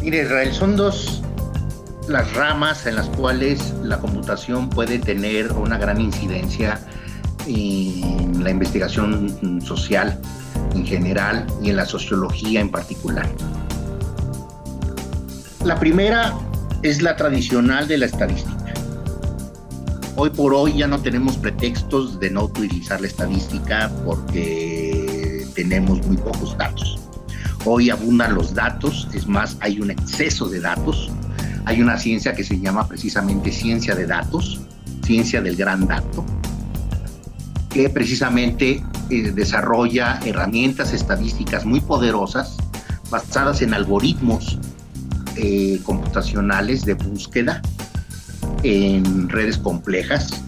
Mire, 0.00 0.22
Israel, 0.22 0.52
son 0.52 0.76
dos 0.76 1.22
las 2.08 2.32
ramas 2.34 2.86
en 2.86 2.96
las 2.96 3.08
cuales 3.10 3.74
la 3.82 3.98
computación 3.98 4.70
puede 4.70 4.98
tener 4.98 5.52
una 5.52 5.76
gran 5.76 6.00
incidencia 6.00 6.80
en 7.46 8.42
la 8.42 8.50
investigación 8.50 9.60
social 9.60 10.18
en 10.74 10.86
general 10.86 11.46
y 11.62 11.70
en 11.70 11.76
la 11.76 11.86
sociología 11.86 12.60
en 12.60 12.70
particular. 12.70 13.28
La 15.64 15.78
primera 15.78 16.34
es 16.82 17.02
la 17.02 17.16
tradicional 17.16 17.88
de 17.88 17.98
la 17.98 18.06
estadística. 18.06 18.54
Hoy 20.16 20.30
por 20.30 20.54
hoy 20.54 20.78
ya 20.78 20.86
no 20.86 21.00
tenemos 21.00 21.36
pretextos 21.36 22.18
de 22.18 22.30
no 22.30 22.44
utilizar 22.44 23.00
la 23.00 23.06
estadística 23.06 23.90
porque 24.04 25.46
tenemos 25.54 26.04
muy 26.06 26.16
pocos 26.16 26.56
datos. 26.56 27.07
Hoy 27.64 27.90
abundan 27.90 28.34
los 28.34 28.54
datos, 28.54 29.08
es 29.12 29.26
más, 29.26 29.56
hay 29.60 29.80
un 29.80 29.90
exceso 29.90 30.48
de 30.48 30.60
datos. 30.60 31.10
Hay 31.64 31.82
una 31.82 31.98
ciencia 31.98 32.34
que 32.34 32.44
se 32.44 32.58
llama 32.58 32.88
precisamente 32.88 33.52
ciencia 33.52 33.94
de 33.94 34.06
datos, 34.06 34.60
ciencia 35.04 35.42
del 35.42 35.56
gran 35.56 35.86
dato, 35.86 36.24
que 37.68 37.90
precisamente 37.90 38.82
eh, 39.10 39.32
desarrolla 39.32 40.18
herramientas 40.24 40.92
estadísticas 40.92 41.64
muy 41.66 41.80
poderosas 41.80 42.56
basadas 43.10 43.62
en 43.62 43.74
algoritmos 43.74 44.58
eh, 45.36 45.80
computacionales 45.84 46.84
de 46.84 46.94
búsqueda 46.94 47.62
en 48.62 49.28
redes 49.28 49.58
complejas, 49.58 50.42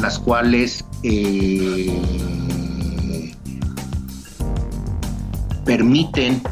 las 0.00 0.18
cuales 0.18 0.84
eh, 1.02 2.00
permiten 5.68 6.42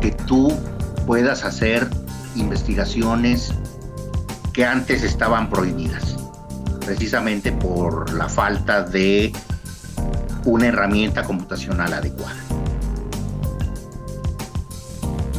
que 0.00 0.12
tú 0.12 0.56
puedas 1.04 1.44
hacer 1.44 1.90
investigaciones 2.36 3.52
que 4.52 4.64
antes 4.64 5.02
estaban 5.02 5.50
prohibidas, 5.50 6.16
precisamente 6.86 7.50
por 7.50 8.12
la 8.12 8.28
falta 8.28 8.84
de 8.84 9.32
una 10.44 10.68
herramienta 10.68 11.24
computacional 11.24 11.92
adecuada. 11.92 12.40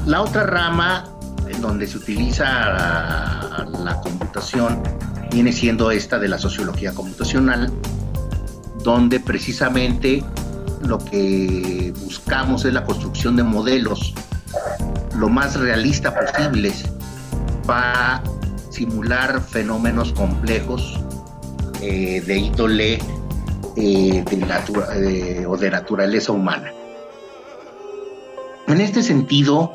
La 0.06 0.22
otra 0.22 0.44
rama 0.44 1.06
en 1.48 1.62
donde 1.62 1.88
se 1.88 2.00
utiliza 2.00 2.46
la, 2.46 4.02
computación 4.04 4.84
viene 5.32 5.54
siendo 5.54 5.92
esta 5.92 6.20
de 6.20 6.28
la 6.28 6.38
sociología 6.38 6.94
computacional, 6.94 7.72
donde 8.84 9.22
precisamente 9.22 10.22
lo 10.86 10.98
que 10.98 11.94
buscamos 12.00 12.66
es 12.66 12.74
la 12.74 12.84
construcción 12.84 13.36
de 13.36 13.44
modelos 13.44 14.14
lo 15.16 15.30
más 15.30 15.56
realista 15.60 16.14
posibles 16.14 16.84
para 17.66 18.24
simular 18.70 19.42
fenómenos 19.42 20.12
complejos 20.14 21.00
eh, 21.82 22.22
de 22.22 22.38
índole 22.38 23.00
eh, 23.76 24.24
de 24.30 25.46
o 25.48 25.58
de 25.58 25.72
naturaleza 25.72 26.32
humana. 26.32 26.72
En 28.68 28.82
este 28.82 29.04
sentido, 29.04 29.74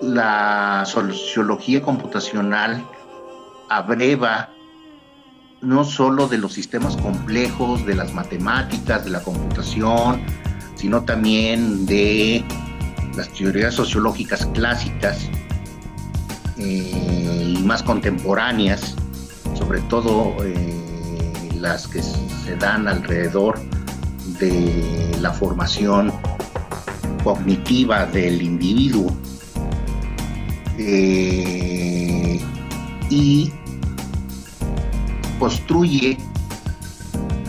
la 0.00 0.84
sociología 0.86 1.82
computacional 1.82 2.84
abreva 3.68 4.50
no 5.62 5.84
solo 5.84 6.26
de 6.26 6.38
los 6.38 6.52
sistemas 6.52 6.96
complejos, 6.96 7.86
de 7.86 7.94
las 7.94 8.12
matemáticas, 8.12 9.04
de 9.04 9.10
la 9.10 9.20
computación, 9.20 10.20
sino 10.74 11.04
también 11.04 11.86
de 11.86 12.44
las 13.16 13.28
teorías 13.28 13.74
sociológicas 13.74 14.46
clásicas 14.46 15.28
eh, 16.58 17.54
y 17.56 17.62
más 17.62 17.82
contemporáneas, 17.82 18.96
sobre 19.54 19.80
todo 19.82 20.34
eh, 20.44 20.82
las 21.60 21.86
que 21.86 22.02
se 22.02 22.56
dan 22.58 22.88
alrededor 22.88 23.60
de 24.40 25.16
la 25.20 25.32
formación 25.32 26.12
cognitiva 27.22 28.06
del 28.06 28.42
individuo. 28.42 29.16
Eh, 30.78 32.40
y 33.10 33.52
construye 35.42 36.18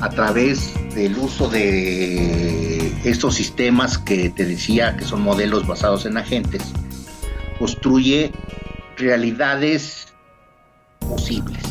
a 0.02 0.10
través 0.10 0.74
del 0.96 1.16
uso 1.16 1.48
de 1.48 2.92
estos 3.04 3.36
sistemas 3.36 4.00
que 4.00 4.32
te 4.32 4.46
decía 4.46 4.98
que 4.98 5.06
son 5.06 5.22
modelos 5.22 5.68
basados 5.68 6.08
en 6.08 6.18
agentes, 6.18 6.64
construye 7.60 8.32
realidades 8.98 10.08
posibles. 11.02 11.62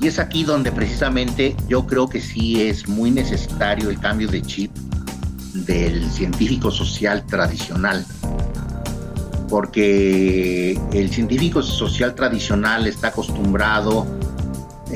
Y 0.00 0.06
es 0.06 0.18
aquí 0.18 0.42
donde 0.42 0.72
precisamente 0.72 1.54
yo 1.68 1.86
creo 1.86 2.08
que 2.08 2.22
sí 2.22 2.62
es 2.62 2.88
muy 2.88 3.10
necesario 3.10 3.90
el 3.90 4.00
cambio 4.00 4.28
de 4.28 4.40
chip 4.40 4.74
del 5.52 6.10
científico 6.10 6.70
social 6.70 7.26
tradicional, 7.26 8.06
porque 9.50 10.80
el 10.94 11.10
científico 11.10 11.60
social 11.60 12.14
tradicional 12.14 12.86
está 12.86 13.08
acostumbrado 13.08 14.06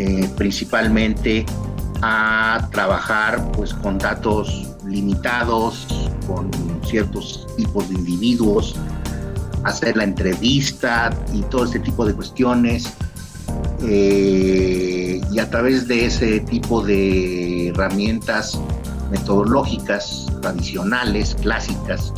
eh, 0.01 0.31
principalmente 0.37 1.45
a 2.03 2.69
trabajar 2.71 3.51
pues 3.51 3.75
con 3.75 3.99
datos 3.99 4.69
limitados, 4.87 5.89
con 6.25 6.49
ciertos 6.87 7.49
tipos 7.57 7.89
de 7.89 7.97
individuos, 7.97 8.77
hacer 9.65 9.97
la 9.97 10.05
entrevista 10.05 11.11
y 11.35 11.43
todo 11.43 11.65
ese 11.65 11.81
tipo 11.81 12.07
de 12.07 12.15
cuestiones. 12.15 12.93
Eh, 13.83 15.21
y 15.33 15.39
a 15.41 15.51
través 15.51 15.89
de 15.89 16.07
ese 16.07 16.41
tipo 16.41 16.81
de 16.81 17.71
herramientas 17.71 18.57
metodológicas 19.11 20.27
tradicionales, 20.41 21.35
clásicas, 21.43 22.13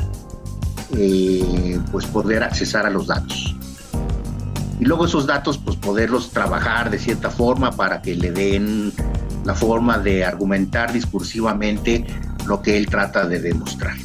eh, 0.99 1.81
pues 1.91 2.05
poder 2.05 2.43
accesar 2.43 2.85
a 2.85 2.91
los 2.91 3.07
datos 3.07 3.57
y 4.81 4.87
luego 4.87 5.05
esos 5.05 5.27
datos 5.27 5.59
pues 5.59 5.77
poderlos 5.77 6.31
trabajar 6.31 6.91
de 6.91 6.99
cierta 6.99 7.31
forma 7.31 7.71
para 7.71 8.01
que 8.01 8.17
le 8.17 8.33
den 8.33 8.93
la 9.45 9.55
forma 9.55 9.99
de 9.99 10.25
argumentar 10.25 10.91
discursivamente 10.93 12.07
lo 12.47 12.63
que 12.63 12.79
él 12.79 12.87
trata 12.87 13.27
de 13.27 13.41
demostrar. 13.41 13.97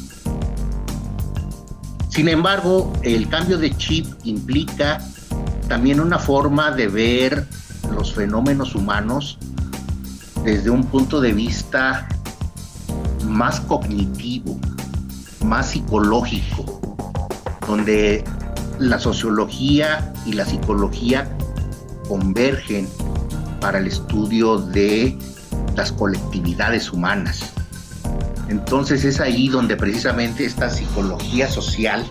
Sin 2.10 2.28
embargo, 2.28 2.92
el 3.02 3.28
cambio 3.28 3.58
de 3.58 3.74
chip 3.76 4.06
implica 4.24 5.00
también 5.66 5.98
una 5.98 6.18
forma 6.18 6.70
de 6.70 6.88
ver 6.88 7.46
los 7.94 8.12
fenómenos 8.12 8.74
humanos 8.74 9.38
desde 10.44 10.68
un 10.68 10.84
punto 10.84 11.20
de 11.22 11.32
vista 11.32 12.06
más 13.26 13.60
cognitivo, 13.60 14.58
más 15.42 15.70
psicológico, 15.70 16.80
donde 17.66 18.24
la 18.78 18.98
sociología 18.98 20.12
y 20.24 20.32
la 20.32 20.44
psicología 20.44 21.30
convergen 22.08 22.88
para 23.60 23.78
el 23.78 23.86
estudio 23.86 24.58
de 24.58 25.16
las 25.74 25.92
colectividades 25.92 26.92
humanas. 26.92 27.52
Entonces 28.48 29.04
es 29.04 29.20
ahí 29.20 29.48
donde 29.48 29.76
precisamente 29.76 30.44
esta 30.44 30.70
psicología 30.70 31.48
social 31.48 32.04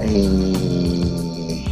eh, 0.00 1.64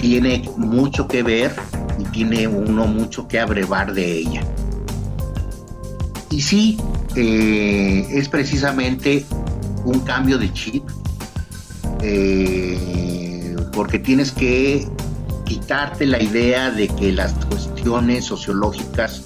tiene 0.00 0.50
mucho 0.56 1.08
que 1.08 1.22
ver 1.22 1.54
y 1.98 2.04
tiene 2.04 2.46
uno 2.46 2.86
mucho 2.86 3.26
que 3.26 3.40
abrevar 3.40 3.94
de 3.94 4.18
ella. 4.18 4.42
Y 6.30 6.42
sí, 6.42 6.78
eh, 7.16 8.06
es 8.10 8.28
precisamente 8.28 9.24
un 9.84 10.00
cambio 10.00 10.36
de 10.36 10.52
chip, 10.52 10.84
eh, 12.06 13.56
porque 13.72 13.98
tienes 13.98 14.30
que 14.30 14.86
quitarte 15.44 16.06
la 16.06 16.22
idea 16.22 16.70
de 16.70 16.88
que 16.88 17.12
las 17.12 17.32
cuestiones 17.46 18.26
sociológicas 18.26 19.24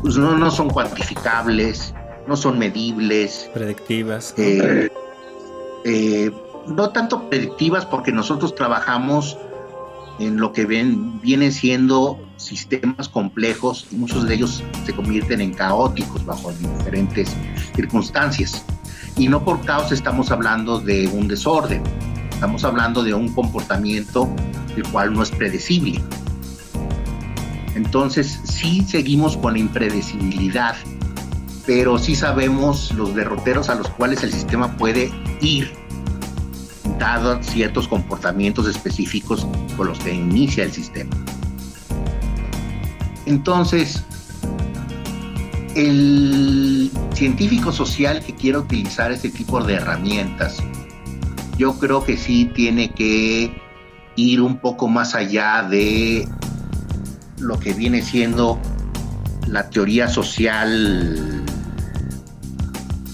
pues, 0.00 0.16
no, 0.16 0.36
no 0.36 0.50
son 0.50 0.70
cuantificables, 0.70 1.94
no 2.26 2.36
son 2.36 2.58
medibles. 2.58 3.50
Predictivas. 3.52 4.34
Eh, 4.36 6.30
no 6.68 6.90
tanto 6.90 7.28
predictivas 7.28 7.84
porque 7.86 8.12
nosotros 8.12 8.54
trabajamos 8.54 9.36
en 10.18 10.38
lo 10.38 10.52
que 10.52 10.66
ven, 10.66 11.20
vienen 11.20 11.52
siendo 11.52 12.18
sistemas 12.36 13.08
complejos 13.08 13.86
y 13.90 13.96
muchos 13.96 14.26
de 14.26 14.34
ellos 14.34 14.62
se 14.84 14.92
convierten 14.92 15.40
en 15.40 15.54
caóticos 15.54 16.24
bajo 16.24 16.52
diferentes 16.52 17.34
circunstancias. 17.74 18.64
Y 19.18 19.28
no 19.28 19.44
por 19.44 19.64
caos 19.64 19.90
estamos 19.92 20.30
hablando 20.30 20.78
de 20.80 21.08
un 21.08 21.26
desorden, 21.26 21.82
estamos 22.30 22.64
hablando 22.64 23.02
de 23.02 23.14
un 23.14 23.28
comportamiento 23.34 24.32
el 24.76 24.84
cual 24.84 25.12
no 25.12 25.22
es 25.22 25.30
predecible. 25.30 26.00
Entonces 27.74 28.40
sí 28.44 28.82
seguimos 28.86 29.36
con 29.36 29.54
la 29.54 29.58
impredecibilidad, 29.58 30.76
pero 31.66 31.98
sí 31.98 32.14
sabemos 32.14 32.92
los 32.92 33.14
derroteros 33.14 33.68
a 33.68 33.74
los 33.74 33.88
cuales 33.90 34.22
el 34.22 34.32
sistema 34.32 34.76
puede 34.76 35.10
ir 35.40 35.72
dado 36.98 37.42
ciertos 37.42 37.88
comportamientos 37.88 38.66
específicos 38.66 39.46
con 39.76 39.88
los 39.88 39.98
que 39.98 40.14
inicia 40.14 40.64
el 40.64 40.72
sistema. 40.72 41.10
Entonces, 43.26 44.04
el 45.74 46.90
científico 47.14 47.72
social 47.72 48.24
que 48.24 48.34
quiera 48.34 48.58
utilizar 48.58 49.12
este 49.12 49.30
tipo 49.30 49.62
de 49.62 49.74
herramientas, 49.74 50.58
yo 51.56 51.78
creo 51.78 52.04
que 52.04 52.16
sí 52.16 52.50
tiene 52.54 52.90
que 52.90 53.52
ir 54.16 54.40
un 54.40 54.58
poco 54.58 54.88
más 54.88 55.14
allá 55.14 55.62
de 55.68 56.28
lo 57.38 57.58
que 57.58 57.72
viene 57.72 58.02
siendo 58.02 58.58
la 59.46 59.70
teoría 59.70 60.08
social 60.08 61.44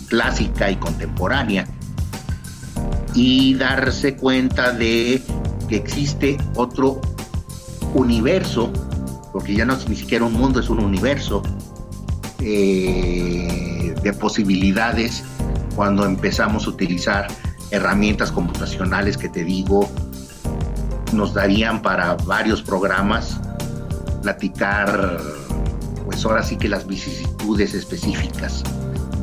clásica 0.09 0.71
y 0.71 0.77
contemporánea, 0.77 1.67
y 3.15 3.55
darse 3.55 4.17
cuenta 4.17 4.73
de 4.73 5.23
que 5.69 5.77
existe 5.77 6.37
otro 6.57 7.01
universo, 7.95 8.73
porque 9.33 9.55
ya 9.55 9.65
no 9.65 9.75
es 9.75 9.89
ni 9.89 9.97
siquiera 9.97 10.25
un 10.25 10.35
mundo, 10.35 10.61
es 10.61 10.69
un 10.69 10.81
universo 10.81 11.43
eh, 12.47 13.95
de 14.03 14.13
posibilidades 14.13 15.25
cuando 15.75 16.05
empezamos 16.05 16.67
a 16.67 16.71
utilizar 16.71 17.27
herramientas 17.71 18.31
computacionales 18.31 19.17
que 19.17 19.31
te 19.31 19.45
digo 19.45 19.89
nos 21.13 21.33
darían 21.33 21.81
para 21.81 22.15
varios 22.15 22.61
programas 22.61 23.41
platicar 24.23 25.19
pues 26.05 26.25
ahora 26.25 26.43
sí 26.43 26.57
que 26.57 26.69
las 26.69 26.87
vicisitudes 26.87 27.73
específicas 27.73 28.63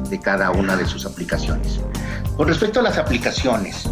de 0.10 0.20
cada 0.20 0.52
una 0.52 0.76
de 0.76 0.86
sus 0.86 1.06
aplicaciones. 1.06 1.80
Con 2.36 2.48
respecto 2.48 2.80
a 2.80 2.84
las 2.84 2.98
aplicaciones, 2.98 3.90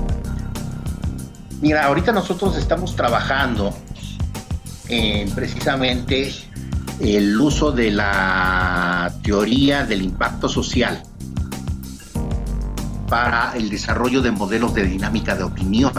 mira, 1.62 1.86
ahorita 1.86 2.12
nosotros 2.12 2.58
estamos 2.58 2.96
trabajando 2.96 3.74
en 4.88 5.30
precisamente 5.32 6.34
el 7.00 7.40
uso 7.40 7.72
de 7.72 7.92
la 7.92 9.14
teoría 9.24 9.86
del 9.86 10.02
impacto 10.02 10.50
social 10.50 11.04
para 13.08 13.54
el 13.56 13.70
desarrollo 13.70 14.22
de 14.22 14.32
modelos 14.32 14.74
de 14.74 14.84
dinámica 14.84 15.36
de 15.36 15.44
opinión. 15.44 15.94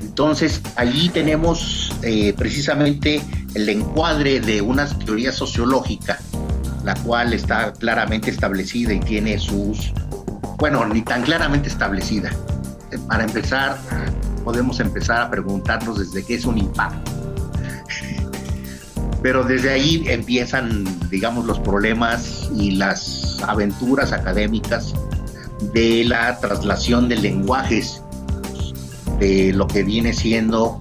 Entonces, 0.00 0.60
allí 0.76 1.08
tenemos 1.08 1.92
eh, 2.02 2.32
precisamente 2.36 3.22
el 3.54 3.68
encuadre 3.68 4.40
de 4.40 4.62
una 4.62 4.86
teoría 4.86 5.32
sociológica 5.32 6.18
la 6.84 6.94
cual 6.96 7.32
está 7.32 7.72
claramente 7.72 8.30
establecida 8.30 8.92
y 8.92 9.00
tiene 9.00 9.38
sus, 9.38 9.92
bueno, 10.58 10.84
ni 10.86 11.02
tan 11.02 11.22
claramente 11.22 11.68
establecida. 11.68 12.30
Para 13.08 13.24
empezar, 13.24 13.78
podemos 14.44 14.78
empezar 14.80 15.22
a 15.22 15.30
preguntarnos 15.30 15.98
desde 15.98 16.24
qué 16.24 16.34
es 16.34 16.44
un 16.44 16.58
impacto. 16.58 17.13
Pero 19.24 19.42
desde 19.42 19.70
ahí 19.70 20.04
empiezan, 20.06 20.84
digamos, 21.08 21.46
los 21.46 21.58
problemas 21.58 22.50
y 22.54 22.72
las 22.72 23.38
aventuras 23.42 24.12
académicas 24.12 24.92
de 25.72 26.04
la 26.04 26.38
traslación 26.40 27.08
de 27.08 27.16
lenguajes 27.16 28.02
de 29.18 29.54
lo 29.54 29.66
que 29.66 29.82
viene 29.82 30.12
siendo 30.12 30.76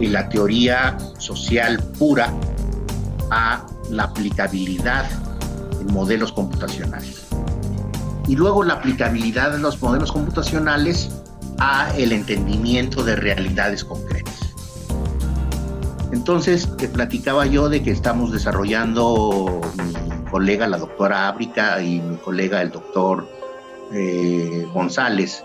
la 0.00 0.28
teoría 0.28 0.98
social 1.18 1.80
pura 1.96 2.34
a 3.30 3.64
la 3.88 4.02
aplicabilidad 4.02 5.08
en 5.80 5.92
modelos 5.92 6.32
computacionales. 6.32 7.28
Y 8.26 8.34
luego 8.34 8.64
la 8.64 8.74
aplicabilidad 8.74 9.52
de 9.52 9.60
los 9.60 9.80
modelos 9.80 10.10
computacionales 10.10 11.08
a 11.60 11.96
el 11.96 12.10
entendimiento 12.10 13.04
de 13.04 13.14
realidades 13.14 13.84
concretas. 13.84 14.37
Entonces, 16.12 16.68
te 16.76 16.88
platicaba 16.88 17.46
yo 17.46 17.68
de 17.68 17.82
que 17.82 17.90
estamos 17.90 18.32
desarrollando 18.32 19.60
mi 19.76 20.30
colega, 20.30 20.66
la 20.66 20.78
doctora 20.78 21.28
Ábrica, 21.28 21.80
y 21.82 22.00
mi 22.00 22.16
colega, 22.16 22.62
el 22.62 22.70
doctor 22.70 23.28
eh, 23.92 24.66
González, 24.72 25.44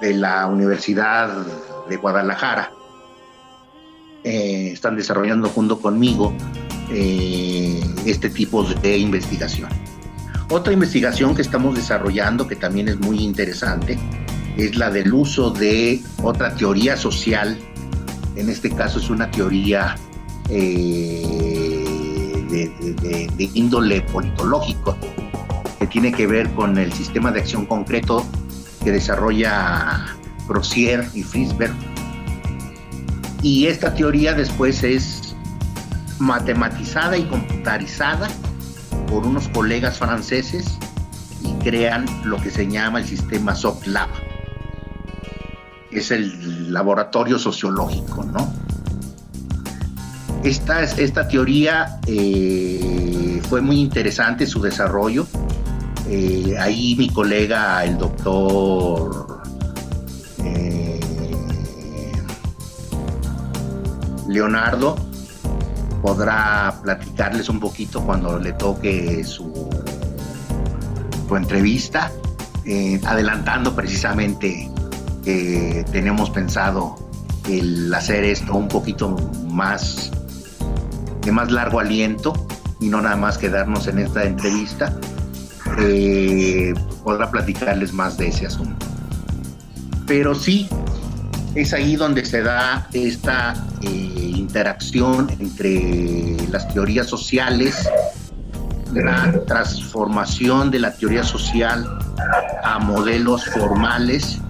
de 0.00 0.14
la 0.14 0.46
Universidad 0.46 1.44
de 1.88 1.96
Guadalajara. 1.96 2.72
Eh, 4.24 4.70
están 4.72 4.96
desarrollando 4.96 5.48
junto 5.48 5.80
conmigo 5.80 6.32
eh, 6.90 7.80
este 8.04 8.30
tipo 8.30 8.62
de 8.62 8.98
investigación. 8.98 9.70
Otra 10.50 10.72
investigación 10.72 11.34
que 11.34 11.42
estamos 11.42 11.74
desarrollando, 11.74 12.46
que 12.46 12.56
también 12.56 12.88
es 12.88 12.98
muy 12.98 13.18
interesante, 13.18 13.98
es 14.56 14.76
la 14.76 14.90
del 14.90 15.12
uso 15.12 15.50
de 15.50 16.00
otra 16.22 16.54
teoría 16.54 16.96
social, 16.96 17.58
en 18.38 18.48
este 18.48 18.70
caso 18.70 18.98
es 19.00 19.10
una 19.10 19.30
teoría 19.30 19.96
eh, 20.48 21.22
de, 22.48 23.50
índole 23.54 24.00
politológico, 24.02 24.96
que 25.78 25.86
tiene 25.86 26.12
que 26.12 26.26
ver 26.26 26.48
con 26.54 26.78
el 26.78 26.92
sistema 26.92 27.30
de 27.32 27.40
acción 27.40 27.66
concreto 27.66 28.24
que 28.82 28.92
desarrolla 28.92 30.06
Grossier 30.48 31.08
y 31.14 31.22
Frisberg. 31.22 31.74
Y 33.42 33.66
esta 33.66 33.94
teoría 33.94 34.34
después 34.34 34.82
es 34.82 35.34
matematizada 36.18 37.16
y 37.16 37.24
computarizada 37.24 38.28
por 39.08 39.26
unos 39.26 39.48
colegas 39.48 39.98
franceses 39.98 40.78
y 41.42 41.52
crean 41.62 42.06
lo 42.24 42.36
que 42.38 42.50
se 42.50 42.66
llama 42.68 43.00
el 43.00 43.06
sistema 43.06 43.54
SOCLAB. 43.54 44.27
Es 45.98 46.12
el 46.12 46.72
laboratorio 46.72 47.38
sociológico, 47.38 48.22
¿no? 48.24 48.52
Esta, 50.44 50.82
esta 50.82 51.26
teoría 51.26 51.98
eh, 52.06 53.42
fue 53.48 53.60
muy 53.60 53.80
interesante 53.80 54.46
su 54.46 54.60
desarrollo. 54.62 55.26
Eh, 56.08 56.56
ahí 56.58 56.94
mi 56.96 57.08
colega, 57.10 57.84
el 57.84 57.98
doctor 57.98 59.42
eh, 60.44 61.00
Leonardo, 64.28 64.96
podrá 66.00 66.80
platicarles 66.82 67.48
un 67.48 67.58
poquito 67.60 68.02
cuando 68.02 68.38
le 68.38 68.52
toque 68.52 69.24
su, 69.24 69.68
entrevista, 71.30 72.10
eh, 72.64 73.00
adelantando 73.04 73.74
precisamente 73.74 74.70
tenemos 75.92 76.30
pensado 76.30 76.96
el 77.48 77.92
hacer 77.92 78.24
esto 78.24 78.54
un 78.54 78.68
poquito 78.68 79.16
más 79.50 80.10
de 81.22 81.32
más 81.32 81.50
largo 81.50 81.80
aliento 81.80 82.32
y 82.80 82.88
no 82.88 83.00
nada 83.00 83.16
más 83.16 83.38
quedarnos 83.38 83.86
en 83.88 83.98
esta 83.98 84.24
entrevista, 84.24 84.94
eh, 85.80 86.72
podrá 87.02 87.30
platicarles 87.30 87.92
más 87.92 88.16
de 88.16 88.28
ese 88.28 88.46
asunto. 88.46 88.86
Pero 90.06 90.34
sí, 90.34 90.68
es 91.54 91.72
ahí 91.72 91.96
donde 91.96 92.24
se 92.24 92.42
da 92.42 92.88
esta 92.92 93.54
eh, 93.82 93.88
interacción 93.88 95.28
entre 95.38 96.36
las 96.50 96.68
teorías 96.72 97.06
sociales 97.06 97.88
la 98.92 99.44
transformación 99.46 100.70
de 100.70 100.78
la 100.78 100.94
teoría 100.94 101.22
social 101.22 101.86
a 102.62 102.78
modelos 102.78 103.44
formales, 103.46 104.40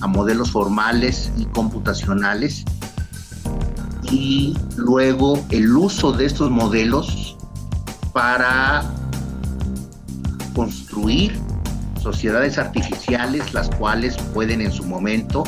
a 0.00 0.06
modelos 0.06 0.50
formales 0.50 1.30
y 1.36 1.46
computacionales, 1.46 2.64
y 4.10 4.56
luego 4.76 5.44
el 5.50 5.76
uso 5.76 6.12
de 6.12 6.26
estos 6.26 6.50
modelos 6.50 7.36
para 8.12 8.84
construir 10.54 11.38
sociedades 12.02 12.58
artificiales, 12.58 13.52
las 13.52 13.68
cuales 13.70 14.16
pueden 14.32 14.60
en 14.60 14.72
su 14.72 14.84
momento 14.84 15.44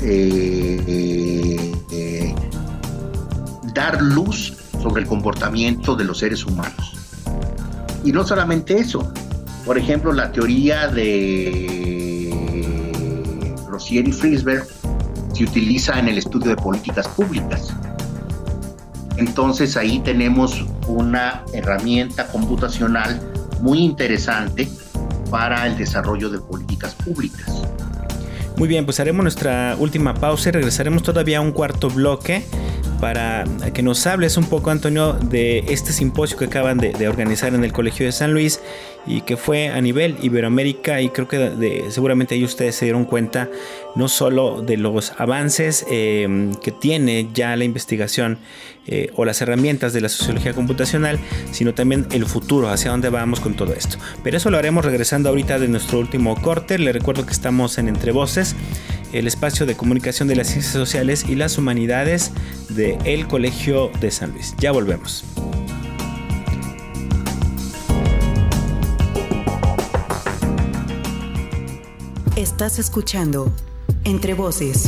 eh, 0.00 1.72
eh, 1.90 2.34
dar 3.74 4.00
luz 4.00 4.56
sobre 4.82 5.02
el 5.02 5.08
comportamiento 5.08 5.94
de 5.94 6.04
los 6.04 6.18
seres 6.18 6.44
humanos. 6.44 6.94
Y 8.04 8.12
no 8.12 8.24
solamente 8.26 8.78
eso, 8.78 9.12
por 9.66 9.76
ejemplo, 9.76 10.12
la 10.12 10.32
teoría 10.32 10.88
de 10.88 11.87
Rosier 13.88 14.06
y 14.06 14.12
Friesberg 14.12 14.66
se 15.32 15.44
utiliza 15.44 15.98
en 15.98 16.08
el 16.08 16.18
estudio 16.18 16.50
de 16.50 16.56
políticas 16.56 17.08
públicas. 17.08 17.74
Entonces 19.16 19.78
ahí 19.78 20.00
tenemos 20.00 20.66
una 20.88 21.42
herramienta 21.54 22.26
computacional 22.28 23.18
muy 23.62 23.78
interesante 23.78 24.68
para 25.30 25.66
el 25.66 25.78
desarrollo 25.78 26.28
de 26.28 26.38
políticas 26.38 26.94
públicas. 26.96 27.46
Muy 28.58 28.68
bien, 28.68 28.84
pues 28.84 29.00
haremos 29.00 29.22
nuestra 29.22 29.74
última 29.78 30.12
pausa 30.12 30.50
y 30.50 30.52
regresaremos 30.52 31.02
todavía 31.02 31.38
a 31.38 31.40
un 31.40 31.52
cuarto 31.52 31.88
bloque 31.88 32.44
para 33.00 33.44
que 33.72 33.82
nos 33.82 34.06
hables 34.06 34.36
un 34.36 34.44
poco, 34.44 34.70
Antonio, 34.70 35.14
de 35.14 35.60
este 35.68 35.92
simposio 35.92 36.36
que 36.36 36.46
acaban 36.46 36.76
de, 36.78 37.08
organizar 37.08 37.54
en 37.54 37.64
el 37.64 37.72
Colegio 37.72 38.04
de 38.04 38.12
San 38.12 38.32
Luis 38.32 38.60
y 39.06 39.22
que 39.22 39.36
fue 39.36 39.68
a 39.68 39.80
nivel 39.80 40.16
Iberoamérica 40.22 41.00
y 41.00 41.08
creo 41.08 41.28
que 41.28 41.84
seguramente 41.90 42.34
ahí 42.34 42.44
ustedes 42.44 42.74
se 42.74 42.84
dieron 42.84 43.04
cuenta 43.04 43.48
no 43.94 44.08
solo 44.08 44.62
de 44.62 44.76
los 44.76 45.12
avances 45.18 45.86
em, 45.90 46.54
que 46.54 46.72
tiene 46.72 47.28
ya 47.32 47.56
la 47.56 47.64
investigación 47.64 48.38
eh, 48.86 49.10
o 49.16 49.24
las 49.24 49.42
herramientas 49.42 49.92
de 49.92 50.00
la 50.00 50.08
sociología 50.08 50.54
computacional, 50.54 51.18
sino 51.52 51.74
también 51.74 52.06
el 52.12 52.24
futuro, 52.24 52.68
hacia 52.68 52.90
dónde 52.90 53.10
vamos 53.10 53.40
con 53.40 53.54
todo 53.54 53.74
esto. 53.74 53.98
Pero 54.24 54.38
eso 54.38 54.50
lo 54.50 54.56
haremos 54.56 54.84
regresando 54.84 55.28
ahorita 55.28 55.58
de 55.58 55.68
nuestro 55.68 55.98
último 55.98 56.40
corte. 56.40 56.78
Le 56.78 56.92
recuerdo 56.92 57.26
que 57.26 57.32
estamos 57.32 57.76
en 57.76 57.88
Entre 57.88 58.12
Voces 58.12 58.56
el 59.12 59.26
espacio 59.26 59.66
de 59.66 59.74
comunicación 59.74 60.28
de 60.28 60.36
las 60.36 60.48
ciencias 60.48 60.72
sociales 60.72 61.26
y 61.28 61.34
las 61.34 61.58
humanidades 61.58 62.32
de 62.70 62.98
el 63.04 63.26
Colegio 63.26 63.90
de 64.00 64.10
San 64.10 64.32
Luis. 64.32 64.54
Ya 64.58 64.72
volvemos. 64.72 65.24
Estás 72.58 72.80
escuchando 72.80 73.52
Entre 74.02 74.34
Voces, 74.34 74.86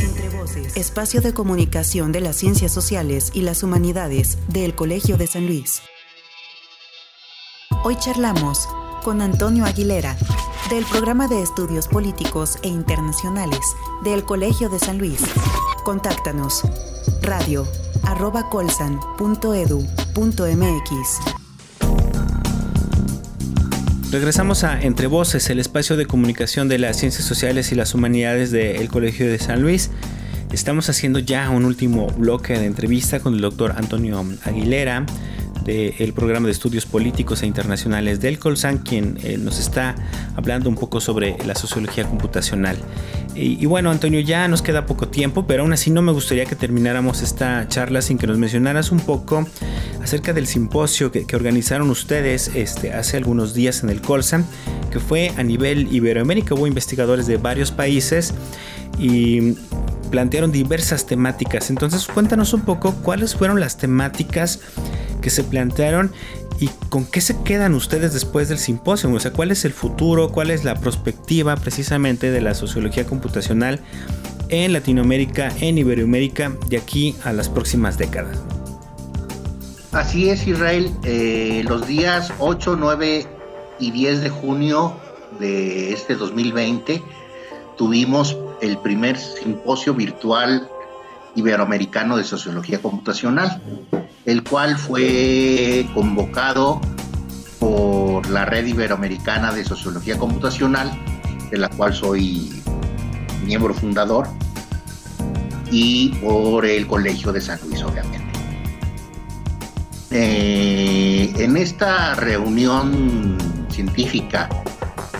espacio 0.75 1.21
de 1.21 1.33
comunicación 1.33 2.11
de 2.11 2.19
las 2.19 2.35
ciencias 2.35 2.73
sociales 2.73 3.31
y 3.33 3.43
las 3.43 3.63
humanidades 3.63 4.37
del 4.49 4.75
Colegio 4.75 5.15
de 5.15 5.25
San 5.25 5.47
Luis. 5.47 5.81
Hoy 7.85 7.95
charlamos 7.95 8.67
con 9.05 9.21
Antonio 9.21 9.63
Aguilera, 9.63 10.17
del 10.69 10.83
Programa 10.83 11.29
de 11.29 11.41
Estudios 11.41 11.87
Políticos 11.87 12.57
e 12.61 12.67
Internacionales 12.67 13.61
del 14.03 14.25
Colegio 14.25 14.67
de 14.67 14.77
San 14.77 14.97
Luis. 14.97 15.21
Contáctanos 15.85 16.63
radio 17.21 17.65
colsan.edu.mx. 18.49 19.01
Regresamos 24.11 24.65
a 24.65 24.81
Entre 24.81 25.07
Voces, 25.07 25.49
el 25.49 25.59
espacio 25.59 25.95
de 25.95 26.05
comunicación 26.05 26.67
de 26.67 26.77
las 26.77 26.97
ciencias 26.97 27.23
sociales 27.23 27.71
y 27.71 27.75
las 27.75 27.93
humanidades 27.93 28.51
del 28.51 28.89
Colegio 28.89 29.25
de 29.25 29.39
San 29.39 29.61
Luis. 29.61 29.89
Estamos 30.51 30.89
haciendo 30.89 31.19
ya 31.19 31.49
un 31.49 31.63
último 31.63 32.07
bloque 32.07 32.59
de 32.59 32.65
entrevista 32.65 33.21
con 33.21 33.35
el 33.35 33.39
doctor 33.39 33.73
Antonio 33.77 34.21
Aguilera, 34.43 35.05
del 35.63 36.11
programa 36.11 36.47
de 36.47 36.51
estudios 36.51 36.85
políticos 36.85 37.41
e 37.41 37.45
internacionales 37.45 38.19
del 38.19 38.37
Colsan, 38.37 38.79
quien 38.79 39.17
eh, 39.23 39.37
nos 39.37 39.59
está 39.59 39.95
hablando 40.35 40.67
un 40.67 40.75
poco 40.75 40.99
sobre 40.99 41.37
la 41.45 41.55
sociología 41.55 42.03
computacional. 42.03 42.75
Y, 43.33 43.65
bueno, 43.65 43.91
Antonio, 43.91 44.19
ya 44.19 44.47
nos 44.49 44.61
queda 44.61 44.85
poco 44.85 45.07
tiempo, 45.07 45.47
pero 45.47 45.63
aún 45.63 45.71
así 45.71 45.89
no 45.89 46.01
me 46.01 46.11
gustaría 46.11 46.45
que 46.45 46.55
termináramos 46.55 47.21
esta 47.21 47.65
charla 47.69 48.01
sin 48.01 48.17
que 48.17 48.27
nos 48.27 48.37
mencionaras 48.37 48.91
un 48.91 48.99
poco 48.99 49.47
acerca 50.03 50.33
del 50.33 50.47
simposio 50.47 51.11
que, 51.11 51.25
organizaron 51.33 51.89
ustedes 51.89 52.51
este, 52.55 52.93
hace 52.93 53.15
algunos 53.15 53.53
días 53.53 53.83
en 53.83 53.89
el 53.89 54.01
Colsan, 54.01 54.45
que 54.91 54.99
fue 54.99 55.31
a 55.37 55.43
nivel 55.43 55.93
Iberoamérica. 55.93 56.55
Hubo 56.55 56.67
investigadores 56.67 57.25
de 57.25 57.37
varios 57.37 57.71
países 57.71 58.33
y 58.99 59.53
plantearon 60.11 60.51
diversas 60.51 61.05
temáticas. 61.05 61.69
Entonces, 61.69 62.07
cuéntanos 62.07 62.53
un 62.53 62.61
poco 62.61 62.95
cuáles 62.95 63.35
fueron 63.35 63.61
las 63.61 63.77
temáticas 63.77 64.59
que 65.21 65.29
se 65.29 65.43
plantearon 65.43 66.11
y 66.61 66.69
con 66.89 67.05
qué 67.05 67.21
se 67.21 67.41
quedan 67.41 67.73
ustedes 67.73 68.13
después 68.13 68.47
del 68.47 68.59
simposio, 68.59 69.11
o 69.11 69.19
sea, 69.19 69.33
cuál 69.33 69.49
es 69.49 69.65
el 69.65 69.73
futuro, 69.73 70.31
cuál 70.31 70.51
es 70.51 70.63
la 70.63 70.75
perspectiva 70.75 71.55
precisamente 71.55 72.29
de 72.29 72.39
la 72.39 72.53
sociología 72.53 73.03
computacional 73.07 73.79
en 74.49 74.71
Latinoamérica, 74.71 75.51
en 75.59 75.79
Iberoamérica, 75.79 76.55
de 76.67 76.77
aquí 76.77 77.15
a 77.23 77.33
las 77.33 77.49
próximas 77.49 77.97
décadas. 77.97 78.37
Así 79.91 80.29
es, 80.29 80.45
Israel. 80.45 80.91
Eh, 81.03 81.63
los 81.67 81.87
días 81.87 82.31
8, 82.37 82.75
9 82.79 83.25
y 83.79 83.91
10 83.91 84.21
de 84.21 84.29
junio 84.29 84.95
de 85.39 85.91
este 85.93 86.15
2020 86.15 87.01
tuvimos 87.75 88.37
el 88.61 88.77
primer 88.77 89.17
simposio 89.17 89.95
virtual 89.95 90.69
iberoamericano 91.35 92.17
de 92.17 92.23
sociología 92.23 92.81
computacional 92.81 93.61
el 94.25 94.43
cual 94.43 94.77
fue 94.77 95.85
convocado 95.93 96.79
por 97.59 98.27
la 98.29 98.45
Red 98.45 98.67
Iberoamericana 98.67 99.51
de 99.51 99.63
Sociología 99.63 100.17
Computacional, 100.17 100.91
de 101.49 101.57
la 101.57 101.69
cual 101.69 101.93
soy 101.93 102.61
miembro 103.45 103.73
fundador, 103.73 104.27
y 105.71 106.09
por 106.21 106.65
el 106.65 106.85
Colegio 106.87 107.31
de 107.31 107.41
San 107.41 107.59
Luis, 107.65 107.81
obviamente. 107.83 108.19
Eh, 110.11 111.33
en 111.37 111.55
esta 111.55 112.15
reunión 112.15 113.37
científica 113.69 114.49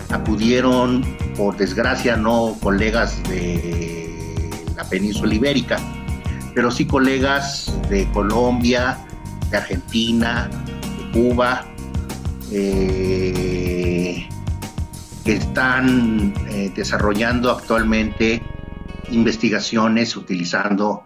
acudieron, 0.09 1.17
por 1.37 1.55
desgracia, 1.55 2.17
no 2.17 2.57
colegas 2.61 3.23
de 3.23 4.49
la 4.75 4.83
península 4.89 5.33
ibérica, 5.33 5.79
pero 6.53 6.71
sí 6.71 6.85
colegas 6.85 7.73
de 7.89 8.09
Colombia, 8.11 8.97
de 9.49 9.57
Argentina, 9.57 10.49
de 10.97 11.11
Cuba, 11.11 11.65
eh, 12.51 14.27
que 15.23 15.33
están 15.33 16.33
eh, 16.49 16.71
desarrollando 16.75 17.51
actualmente 17.51 18.41
investigaciones 19.09 20.15
utilizando 20.15 21.03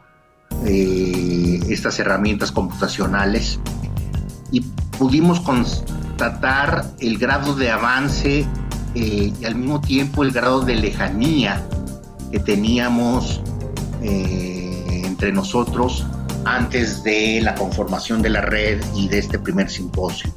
eh, 0.66 1.60
estas 1.70 2.00
herramientas 2.00 2.52
computacionales. 2.52 3.60
Y 4.52 4.62
pudimos 4.98 5.39
constatar 5.41 6.86
el 7.00 7.18
grado 7.18 7.56
de 7.56 7.72
avance 7.72 8.48
y 8.93 9.34
al 9.43 9.56
mismo 9.56 9.82
tiempo 9.82 10.24
el 10.24 10.32
grado 10.32 10.62
de 10.62 10.76
lejanía 10.76 11.68
que 12.32 12.39
teníamos 12.39 13.41
entre 15.16 15.32
nosotros 15.32 16.05
antes 16.43 17.01
de 17.01 17.39
la 17.41 17.55
conformación 17.55 18.22
de 18.22 18.28
la 18.28 18.41
red 18.41 18.84
y 18.93 19.07
de 19.07 19.20
este 19.20 19.39
primer 19.39 19.70
simposio. 19.70 20.30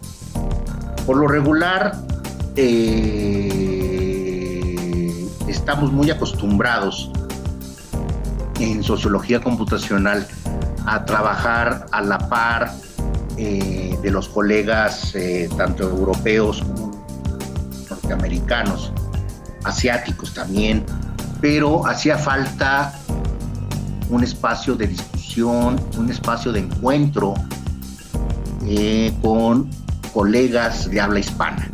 Por 1.04 1.16
lo 1.16 1.26
regular, 1.26 1.96
eh, 2.54 3.18
estamos 5.48 5.90
muy 5.92 6.12
acostumbrados 6.12 7.10
en 8.60 8.84
sociología 8.84 9.40
computacional 9.40 10.28
a 10.86 11.04
trabajar 11.04 11.86
a 11.90 12.00
la 12.00 12.28
par 12.28 12.72
eh, 13.36 13.98
de 14.00 14.10
los 14.12 14.28
colegas 14.28 15.12
eh, 15.16 15.48
tanto 15.56 15.90
europeos 15.90 16.62
como 16.62 17.04
norteamericanos, 17.90 18.92
asiáticos 19.64 20.34
también, 20.34 20.86
pero 21.40 21.84
hacía 21.84 22.16
falta 22.16 22.94
un 24.10 24.22
espacio 24.22 24.74
de 24.74 24.88
discusión, 24.88 25.80
un 25.96 26.10
espacio 26.10 26.52
de 26.52 26.60
encuentro 26.60 27.34
eh, 28.66 29.12
con 29.22 29.70
colegas 30.12 30.90
de 30.90 31.00
habla 31.00 31.20
hispana. 31.20 31.70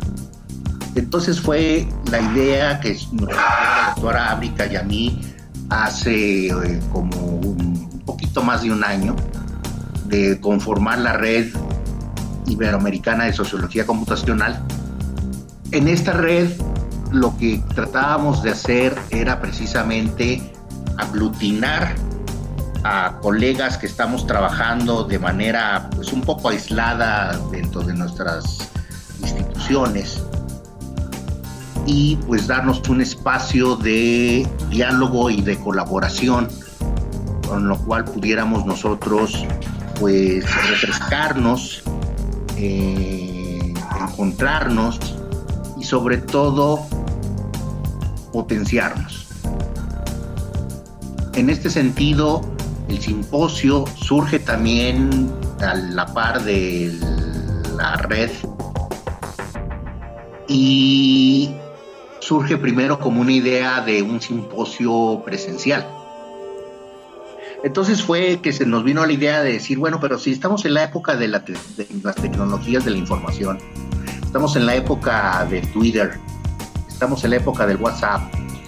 Entonces 0.95 1.39
fue 1.39 1.87
la 2.09 2.21
idea 2.21 2.79
que 2.79 2.93
nos 3.11 3.27
dio 3.27 3.27
la 3.27 3.93
doctora 3.95 4.31
Ábrica 4.31 4.65
y 4.65 4.75
a 4.75 4.83
mí 4.83 5.21
hace 5.69 6.47
eh, 6.47 6.79
como 6.91 7.17
un 7.17 8.01
poquito 8.05 8.41
más 8.43 8.61
de 8.61 8.71
un 8.71 8.83
año 8.83 9.15
de 10.07 10.39
conformar 10.39 10.99
la 10.99 11.13
red 11.13 11.47
Iberoamericana 12.47 13.25
de 13.25 13.33
Sociología 13.33 13.85
Computacional. 13.85 14.63
En 15.71 15.87
esta 15.87 16.13
red 16.13 16.49
lo 17.11 17.35
que 17.37 17.63
tratábamos 17.73 18.43
de 18.43 18.51
hacer 18.51 18.95
era 19.09 19.41
precisamente 19.41 20.53
aglutinar 20.97 21.95
a 22.87 23.17
colegas 23.19 23.79
que 23.79 23.87
estamos 23.87 24.27
trabajando 24.27 25.05
de 25.05 25.17
manera 25.17 25.89
pues 25.95 26.13
un 26.13 26.21
poco 26.21 26.49
aislada 26.49 27.35
dentro 27.49 27.81
de 27.81 27.95
nuestras 27.95 28.69
instituciones 29.21 30.21
y 31.87 32.17
pues 32.27 32.45
darnos 32.45 32.87
un 32.87 33.01
espacio 33.01 33.75
de 33.75 34.47
diálogo 34.69 35.31
y 35.31 35.41
de 35.41 35.57
colaboración 35.57 36.47
con 37.47 37.67
lo 37.67 37.75
cual 37.79 38.05
pudiéramos 38.05 38.67
nosotros 38.67 39.47
pues 39.99 40.45
refrescarnos, 40.69 41.81
eh, 42.57 43.73
encontrarnos 43.99 44.99
y 45.79 45.83
sobre 45.85 46.17
todo 46.17 46.85
potenciarnos. 48.31 49.25
En 51.33 51.49
este 51.49 51.69
sentido, 51.69 52.41
el 52.87 53.01
simposio 53.01 53.85
surge 53.95 54.39
también 54.39 55.31
a 55.59 55.73
la 55.73 56.05
par 56.05 56.43
de 56.43 56.93
la 57.75 57.95
red 57.97 58.29
y 60.47 61.55
surge 62.19 62.57
primero 62.57 62.99
como 62.99 63.21
una 63.21 63.31
idea 63.31 63.81
de 63.81 64.01
un 64.01 64.21
simposio 64.21 65.21
presencial. 65.25 65.87
Entonces 67.63 68.03
fue 68.03 68.39
que 68.41 68.53
se 68.53 68.65
nos 68.65 68.83
vino 68.83 69.03
la 69.05 69.13
idea 69.13 69.41
de 69.41 69.53
decir, 69.53 69.79
bueno, 69.79 69.99
pero 69.99 70.19
si 70.19 70.31
estamos 70.31 70.65
en 70.65 70.75
la 70.75 70.83
época 70.83 71.15
de, 71.15 71.27
las 71.27 72.15
tecnologías 72.15 72.85
de 72.85 72.91
la 72.91 72.97
información, 72.97 73.57
estamos 74.23 74.55
en 74.55 74.67
la 74.67 74.75
época 74.75 75.47
de 75.49 75.61
Twitter, 75.61 76.19
estamos 76.87 77.23
en 77.23 77.31
la 77.31 77.37
época 77.37 77.65
del 77.65 77.77
WhatsApp, 77.77 78.21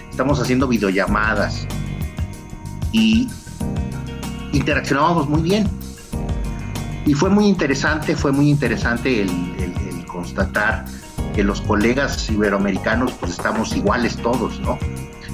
estamos 0.10 0.40
haciendo 0.40 0.68
videollamadas 0.68 1.68
y 2.92 3.28
interaccionábamos 4.54 5.30
muy 5.30 5.42
bien. 5.42 5.68
Y 7.06 7.14
fue 7.14 7.30
muy 7.30 7.46
interesante, 7.46 8.16
fue 8.16 8.32
muy 8.32 8.50
interesante 8.50 9.22
el 9.22 10.06
constatar 10.18 10.86
que 11.36 11.44
los 11.44 11.62
colegas 11.62 12.28
iberoamericanos 12.32 13.12
pues 13.20 13.34
estamos 13.34 13.76
iguales 13.76 14.18
todos, 14.18 14.60
¿no? 14.60 14.80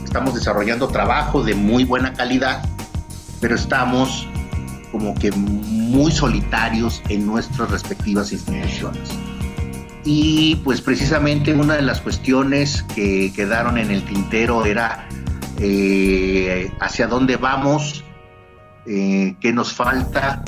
Estamos 0.04 0.36
desarrollando 0.36 0.90
trabajo 0.90 1.42
de 1.42 1.56
muy 1.56 1.86
buena 1.86 2.12
calidad, 2.12 2.62
pero 3.40 3.56
estamos 3.56 4.28
como 4.92 5.16
que 5.16 5.32
muy 5.32 6.12
solitarios 6.12 7.02
en 7.08 7.26
nuestras 7.26 7.72
respectivas 7.72 8.34
instituciones. 8.34 9.10
Y 10.04 10.58
pues 10.58 10.82
precisamente 10.82 11.54
una 11.54 11.76
de 11.76 11.82
las 11.82 12.02
cuestiones 12.02 12.84
que 12.94 13.32
quedaron 13.34 13.78
en 13.78 13.90
el 13.90 14.04
tintero 14.04 14.66
era 14.66 15.08
eh, 15.60 16.70
hacia 16.82 17.08
dónde 17.08 17.38
vamos, 17.38 18.04
eh, 18.86 19.36
qué 19.40 19.54
nos 19.54 19.74
falta. 19.74 20.44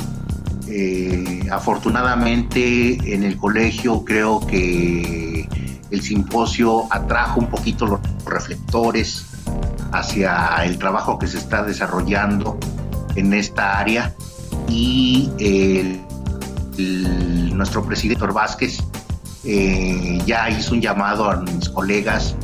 Eh, 0.67 1.47
afortunadamente 1.51 3.13
en 3.13 3.23
el 3.23 3.37
colegio 3.37 4.03
creo 4.03 4.39
que 4.47 5.47
el 5.91 6.01
simposio 6.01 6.91
atrajo 6.91 7.39
un 7.39 7.47
poquito 7.47 7.85
los 7.85 7.99
reflectores 8.25 9.27
hacia 9.91 10.55
el 10.65 10.79
trabajo 10.79 11.19
que 11.19 11.27
se 11.27 11.37
está 11.37 11.61
desarrollando 11.61 12.57
en 13.15 13.33
esta 13.33 13.77
área 13.77 14.15
y 14.67 15.29
nuestro 17.53 17.85
presidente 17.85 18.25
Vázquez 18.25 18.79
eh, 19.43 20.19
ya 20.25 20.49
hizo 20.49 20.73
un 20.73 20.81
llamado 20.81 21.29
a 21.29 21.37
mis 21.37 21.69
colegas 21.69 22.35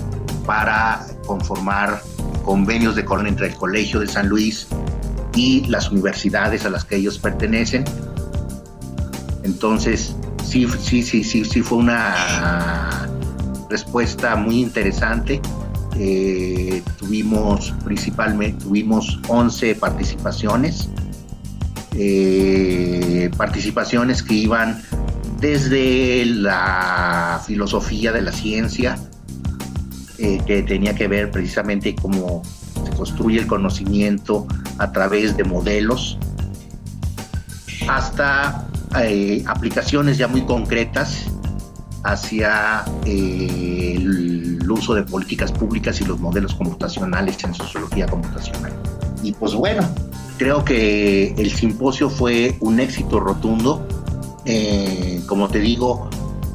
para 0.45 1.05
conformar 1.25 2.01
convenios 2.45 2.95
de 2.95 3.05
entre 3.27 3.47
el 3.47 3.55
Colegio 3.55 3.99
de 3.99 4.07
San 4.07 4.27
Luis 4.27 4.67
y 5.35 5.65
las 5.65 5.91
universidades 5.91 6.65
a 6.65 6.69
las 6.69 6.85
que 6.85 6.97
ellos 6.97 7.17
pertenecen. 7.19 7.85
Entonces, 9.43 10.15
sí, 10.43 10.67
sí, 10.79 11.03
sí, 11.03 11.23
sí, 11.23 11.45
sí 11.45 11.61
fue 11.61 11.79
una 11.79 13.09
respuesta 13.69 14.35
muy 14.35 14.61
interesante. 14.61 15.41
Eh, 15.97 16.83
tuvimos 16.97 17.73
principalmente, 17.83 18.63
tuvimos 18.63 19.19
11 19.27 19.75
participaciones, 19.75 20.89
eh, 21.95 23.29
participaciones 23.37 24.23
que 24.23 24.33
iban 24.33 24.81
desde 25.39 26.25
la 26.25 27.41
filosofía 27.45 28.11
de 28.11 28.21
la 28.21 28.31
ciencia, 28.31 28.97
eh, 30.17 30.39
que 30.45 30.63
tenía 30.63 30.95
que 30.95 31.07
ver 31.07 31.31
precisamente 31.31 31.95
cómo 31.95 32.43
se 32.43 32.60
construye 33.01 33.39
el 33.39 33.47
conocimiento 33.47 34.45
a 34.77 34.91
través 34.91 35.35
de 35.35 35.43
modelos, 35.43 36.19
hasta 37.87 38.67
aplicaciones 39.47 40.19
ya 40.19 40.27
muy 40.27 40.43
concretas 40.43 41.25
hacia 42.03 42.85
eh, 43.05 43.95
el 43.97 44.71
uso 44.71 44.93
de 44.93 45.01
políticas 45.01 45.51
públicas 45.51 45.99
y 45.99 46.05
los 46.05 46.19
modelos 46.19 46.53
computacionales 46.53 47.43
en 47.43 47.55
sociología 47.55 48.05
computacional. 48.05 48.71
Y 49.23 49.31
pues 49.31 49.55
bueno, 49.55 49.81
creo 50.37 50.63
que 50.63 51.33
el 51.39 51.49
simposio 51.49 52.07
fue 52.07 52.55
un 52.59 52.79
éxito 52.79 53.19
rotundo. 53.19 53.83
Eh, 54.45 55.21
como 55.25 55.47
te 55.47 55.57
digo, 55.57 56.07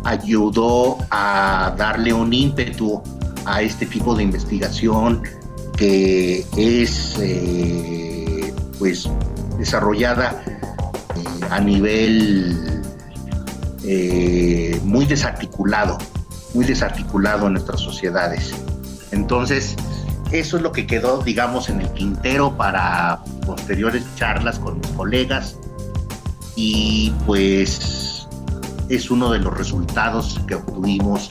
ayudó 0.04 0.98
a 1.10 1.74
darle 1.76 2.12
un 2.12 2.32
ímpetu 2.32 3.02
a 3.46 3.62
este 3.62 3.84
tipo 3.86 4.14
de 4.14 4.22
investigación 4.22 5.22
que 5.76 6.44
es 6.56 7.16
eh, 7.20 8.54
pues 8.78 9.08
desarrollada 9.58 10.42
a 11.50 11.60
nivel 11.60 12.82
eh, 13.84 14.80
muy 14.84 15.06
desarticulado, 15.06 15.98
muy 16.54 16.64
desarticulado 16.64 17.46
en 17.46 17.54
nuestras 17.54 17.80
sociedades. 17.80 18.54
Entonces, 19.12 19.76
eso 20.32 20.56
es 20.56 20.62
lo 20.62 20.72
que 20.72 20.86
quedó, 20.86 21.22
digamos, 21.22 21.68
en 21.68 21.80
el 21.80 21.92
quintero 21.92 22.56
para 22.56 23.22
posteriores 23.46 24.04
charlas 24.16 24.58
con 24.58 24.78
mis 24.78 24.88
colegas 24.88 25.56
y 26.56 27.12
pues 27.26 28.26
es 28.88 29.10
uno 29.10 29.30
de 29.30 29.38
los 29.38 29.56
resultados 29.56 30.40
que 30.48 30.56
obtuvimos 30.56 31.28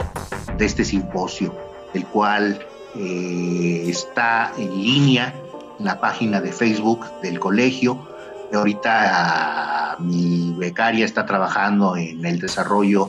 de 0.57 0.65
este 0.65 0.85
simposio, 0.85 1.53
el 1.93 2.05
cual 2.05 2.65
eh, 2.97 3.85
está 3.87 4.51
en 4.57 4.69
línea 4.69 5.33
la 5.79 5.99
página 5.99 6.39
de 6.39 6.51
Facebook 6.51 7.05
del 7.21 7.39
colegio 7.39 8.15
ahorita 8.55 9.97
mi 9.99 10.53
becaria 10.57 11.05
está 11.05 11.25
trabajando 11.25 11.95
en 11.95 12.25
el 12.25 12.39
desarrollo 12.39 13.07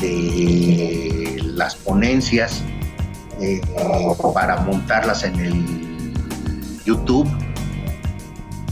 de 0.00 1.40
las 1.54 1.76
ponencias 1.76 2.62
eh, 3.40 3.60
para 4.34 4.60
montarlas 4.60 5.24
en 5.24 5.40
el 5.40 6.14
YouTube. 6.84 7.28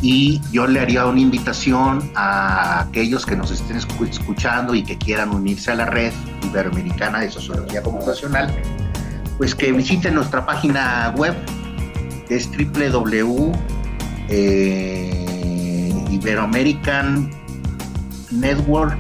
Y 0.01 0.41
yo 0.53 0.69
le 0.69 0.79
haría 0.79 1.07
una 1.07 1.19
invitación 1.19 2.09
a 2.15 2.83
aquellos 2.83 3.27
que 3.27 3.35
nos 3.35 3.51
estén 3.51 3.77
escuchando 3.77 4.75
y 4.75 4.85
que 4.85 4.97
quieran 4.97 5.31
unirse 5.31 5.73
a 5.73 5.75
la 5.75 5.87
red 5.87 6.13
iberoamericana 6.45 7.19
de 7.21 7.31
sociología 7.31 7.83
computacional, 7.83 8.55
pues 9.39 9.55
que 9.55 9.73
visiten 9.73 10.15
nuestra 10.15 10.45
página 10.45 11.15
web, 11.17 11.35
que 12.27 12.37
es 12.37 12.51
www. 12.51 13.53
Iberoamerican 16.11 17.31
Network 18.31 18.99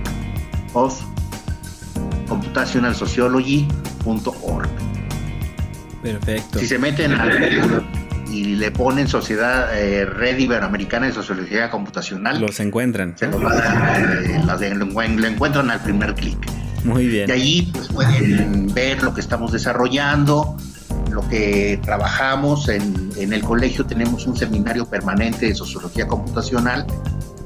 of 0.72 0.98
Computational 2.28 2.94
Sociology.org. 2.94 4.68
Perfecto. 6.02 6.58
Si 6.58 6.66
se 6.66 6.78
meten 6.78 7.12
al 7.12 7.84
y 8.30 8.56
le 8.56 8.70
ponen 8.70 9.08
Sociedad 9.08 9.76
eh, 9.76 10.04
Red 10.04 10.38
Iberoamericana 10.38 11.06
de 11.06 11.12
Sociología 11.12 11.70
Computacional, 11.70 12.40
los 12.40 12.60
encuentran. 12.60 13.16
Se 13.16 13.26
los, 13.26 13.42
eh, 13.42 14.74
lo 14.74 15.26
encuentran 15.26 15.70
al 15.70 15.80
primer 15.80 16.14
clic. 16.14 16.38
Muy 16.84 17.06
bien. 17.06 17.28
Y 17.28 17.32
allí 17.32 17.62
pues, 17.72 17.88
pueden 17.88 18.72
ver 18.72 19.02
lo 19.02 19.12
que 19.14 19.20
estamos 19.20 19.52
desarrollando, 19.52 20.56
lo 21.10 21.26
que 21.28 21.80
trabajamos 21.82 22.68
en, 22.68 23.08
el 23.16 23.42
colegio 23.42 23.84
tenemos 23.84 24.26
un 24.26 24.36
seminario 24.36 24.86
permanente 24.86 25.46
de 25.46 25.54
sociología 25.54 26.06
computacional, 26.06 26.86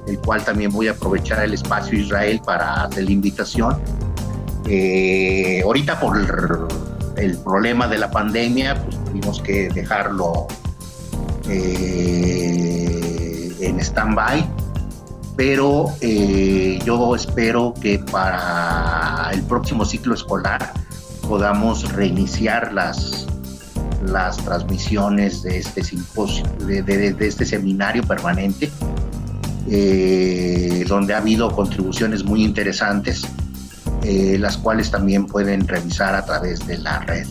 el 0.07 0.19
cual 0.19 0.45
también 0.45 0.71
voy 0.71 0.89
a 0.89 0.93
aprovechar 0.93 1.43
el 1.45 1.55
espacio 1.55 1.99
Israel 1.99 2.41
para 2.45 2.85
hacer 2.85 3.05
la 3.05 3.11
invitación. 3.11 3.79
Eh, 4.69 5.63
ahorita 5.65 5.99
por 5.99 6.19
el, 7.17 7.39
problema 7.39 7.89
de 7.89 7.99
la 7.99 8.11
pandemia, 8.11 8.83
pues 8.83 9.03
tuvimos 9.05 9.41
que 9.41 9.69
dejarlo 9.71 10.47
eh, 11.49 12.73
en 13.61 13.81
stand-by, 13.81 14.47
pero 15.37 15.87
eh, 16.01 16.79
yo 16.85 17.15
espero 17.15 17.75
que 17.81 17.99
para 17.99 19.31
el 19.33 19.43
próximo 19.43 19.85
ciclo 19.85 20.15
escolar 20.15 20.73
podamos 21.27 21.91
reiniciar 21.93 22.73
las, 22.73 23.27
las 24.05 24.37
transmisiones 24.39 25.43
de 25.43 25.59
este 25.59 25.83
simposio, 25.83 26.45
de, 26.59 27.17
este 27.21 27.47
seminario 27.47 28.03
permanente, 28.03 28.71
eh, 29.69 30.85
donde 30.87 31.15
ha 31.15 31.19
habido 31.19 31.51
contribuciones 31.51 32.25
muy 32.25 32.45
interesantes, 32.45 33.23
eh, 34.03 34.37
las 34.39 34.59
cuales 34.59 34.91
también 34.91 35.27
pueden 35.27 35.67
revisar 35.67 36.15
a 36.15 36.25
través 36.25 36.67
de 36.67 36.79
la 36.79 36.99
red 37.01 37.27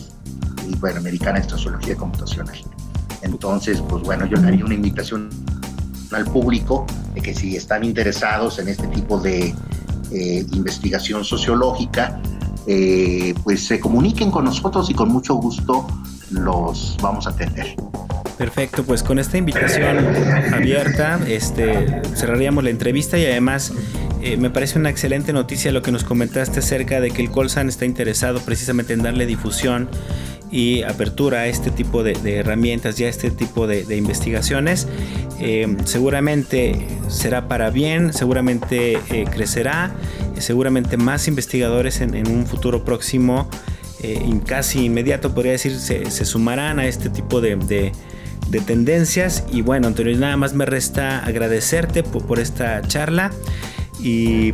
Iberoamericana 0.68 1.40
de 1.40 1.48
Sociología 1.48 1.96
Computacional. 1.96 2.56
Entonces, 3.22 3.80
pues 3.88 4.02
bueno, 4.02 4.26
yo 4.26 4.36
le 4.38 4.48
haría 4.48 4.64
una 4.64 4.74
invitación 4.74 5.30
al 6.14 6.24
público 6.24 6.86
de 7.14 7.20
que 7.20 7.34
si 7.34 7.56
están 7.56 7.84
interesados 7.84 8.58
en 8.58 8.68
este 8.68 8.86
tipo 8.88 9.18
de 9.18 9.54
eh, 10.10 10.46
investigación 10.52 11.24
sociológica, 11.24 12.20
eh, 12.66 13.34
pues 13.42 13.66
se 13.66 13.80
comuniquen 13.80 14.30
con 14.30 14.44
nosotros 14.44 14.88
y 14.90 14.94
con 14.94 15.08
mucho 15.08 15.34
gusto 15.34 15.86
los 16.30 16.96
vamos 17.00 17.26
a 17.26 17.30
atender. 17.30 17.74
Perfecto, 18.38 18.82
pues 18.84 19.02
con 19.02 19.18
esta 19.18 19.38
invitación 19.38 19.98
abierta 20.52 21.20
este, 21.28 22.02
cerraríamos 22.16 22.64
la 22.64 22.70
entrevista 22.70 23.18
y 23.18 23.24
además 23.24 23.72
eh, 24.22 24.36
me 24.36 24.50
parece 24.50 24.78
una 24.78 24.90
excelente 24.90 25.32
noticia 25.32 25.72
lo 25.72 25.82
que 25.82 25.92
nos 25.92 26.04
comentaste 26.04 26.60
acerca 26.60 27.00
de 27.00 27.10
que 27.10 27.22
el 27.22 27.30
Colsan 27.30 27.68
está 27.68 27.84
interesado 27.84 28.40
precisamente 28.40 28.94
en 28.94 29.02
darle 29.02 29.26
difusión 29.26 29.88
y 30.52 30.82
apertura 30.82 31.40
a 31.40 31.46
este 31.46 31.70
tipo 31.70 32.04
de, 32.04 32.12
herramientas 32.36 33.00
y 33.00 33.04
a 33.04 33.08
este 33.08 33.30
tipo 33.30 33.66
de, 33.66 33.96
investigaciones. 33.96 34.86
Eh, 35.40 35.76
seguramente 35.84 36.86
será 37.08 37.48
para 37.48 37.70
bien, 37.70 38.12
seguramente 38.12 38.98
eh, 39.10 39.24
crecerá, 39.28 39.94
seguramente 40.38 40.98
más 40.98 41.26
investigadores 41.26 42.02
en, 42.02 42.28
un 42.28 42.46
futuro 42.46 42.84
próximo, 42.84 43.48
eh, 44.02 44.20
casi 44.46 44.84
inmediato 44.84 45.34
podría 45.34 45.52
decir, 45.52 45.74
se, 45.74 46.24
sumarán 46.24 46.78
a 46.78 46.86
este 46.86 47.08
tipo 47.08 47.40
de, 47.40 47.92
tendencias. 48.66 49.44
Y 49.50 49.62
bueno, 49.62 49.86
Antonio, 49.86 50.16
nada 50.18 50.36
más 50.36 50.52
me 50.52 50.66
resta 50.66 51.24
agradecerte 51.24 52.02
por, 52.02 52.38
esta 52.38 52.82
charla 52.82 53.32
y, 53.98 54.52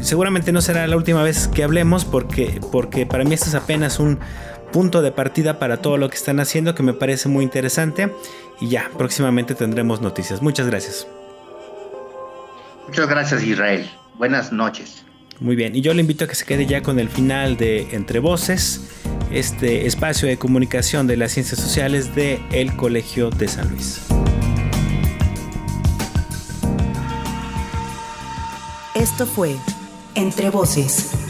seguramente 0.00 0.50
no 0.52 0.62
será 0.62 0.86
la 0.86 0.96
última 0.96 1.22
vez 1.22 1.46
que 1.46 1.62
hablemos 1.62 2.04
porque, 2.04 2.60
porque 2.72 3.06
para 3.06 3.24
mí 3.24 3.34
esto 3.34 3.46
es 3.46 3.54
apenas 3.54 4.00
un 4.00 4.18
punto 4.70 5.02
de 5.02 5.12
partida 5.12 5.58
para 5.58 5.78
todo 5.78 5.96
lo 5.96 6.08
que 6.08 6.16
están 6.16 6.40
haciendo 6.40 6.74
que 6.74 6.82
me 6.82 6.94
parece 6.94 7.28
muy 7.28 7.44
interesante 7.44 8.12
y 8.60 8.68
ya, 8.68 8.90
próximamente 8.96 9.54
tendremos 9.54 10.00
noticias. 10.00 10.42
Muchas 10.42 10.66
gracias. 10.66 11.06
Muchas 12.86 13.08
gracias 13.08 13.42
Israel. 13.42 13.90
Buenas 14.18 14.52
noches. 14.52 15.04
Muy 15.40 15.56
bien, 15.56 15.74
y 15.74 15.80
yo 15.80 15.94
le 15.94 16.02
invito 16.02 16.26
a 16.26 16.28
que 16.28 16.34
se 16.34 16.44
quede 16.44 16.66
ya 16.66 16.82
con 16.82 16.98
el 16.98 17.08
final 17.08 17.56
de 17.56 17.88
Entre 17.92 18.18
Voces, 18.18 18.90
este 19.30 19.86
espacio 19.86 20.28
de 20.28 20.36
comunicación 20.36 21.06
de 21.06 21.16
las 21.16 21.32
ciencias 21.32 21.58
sociales 21.58 22.14
de 22.14 22.42
el 22.52 22.76
Colegio 22.76 23.30
de 23.30 23.48
San 23.48 23.70
Luis. 23.70 24.02
Esto 28.94 29.24
fue 29.24 29.56
Entre 30.14 30.50
Voces 30.50 31.29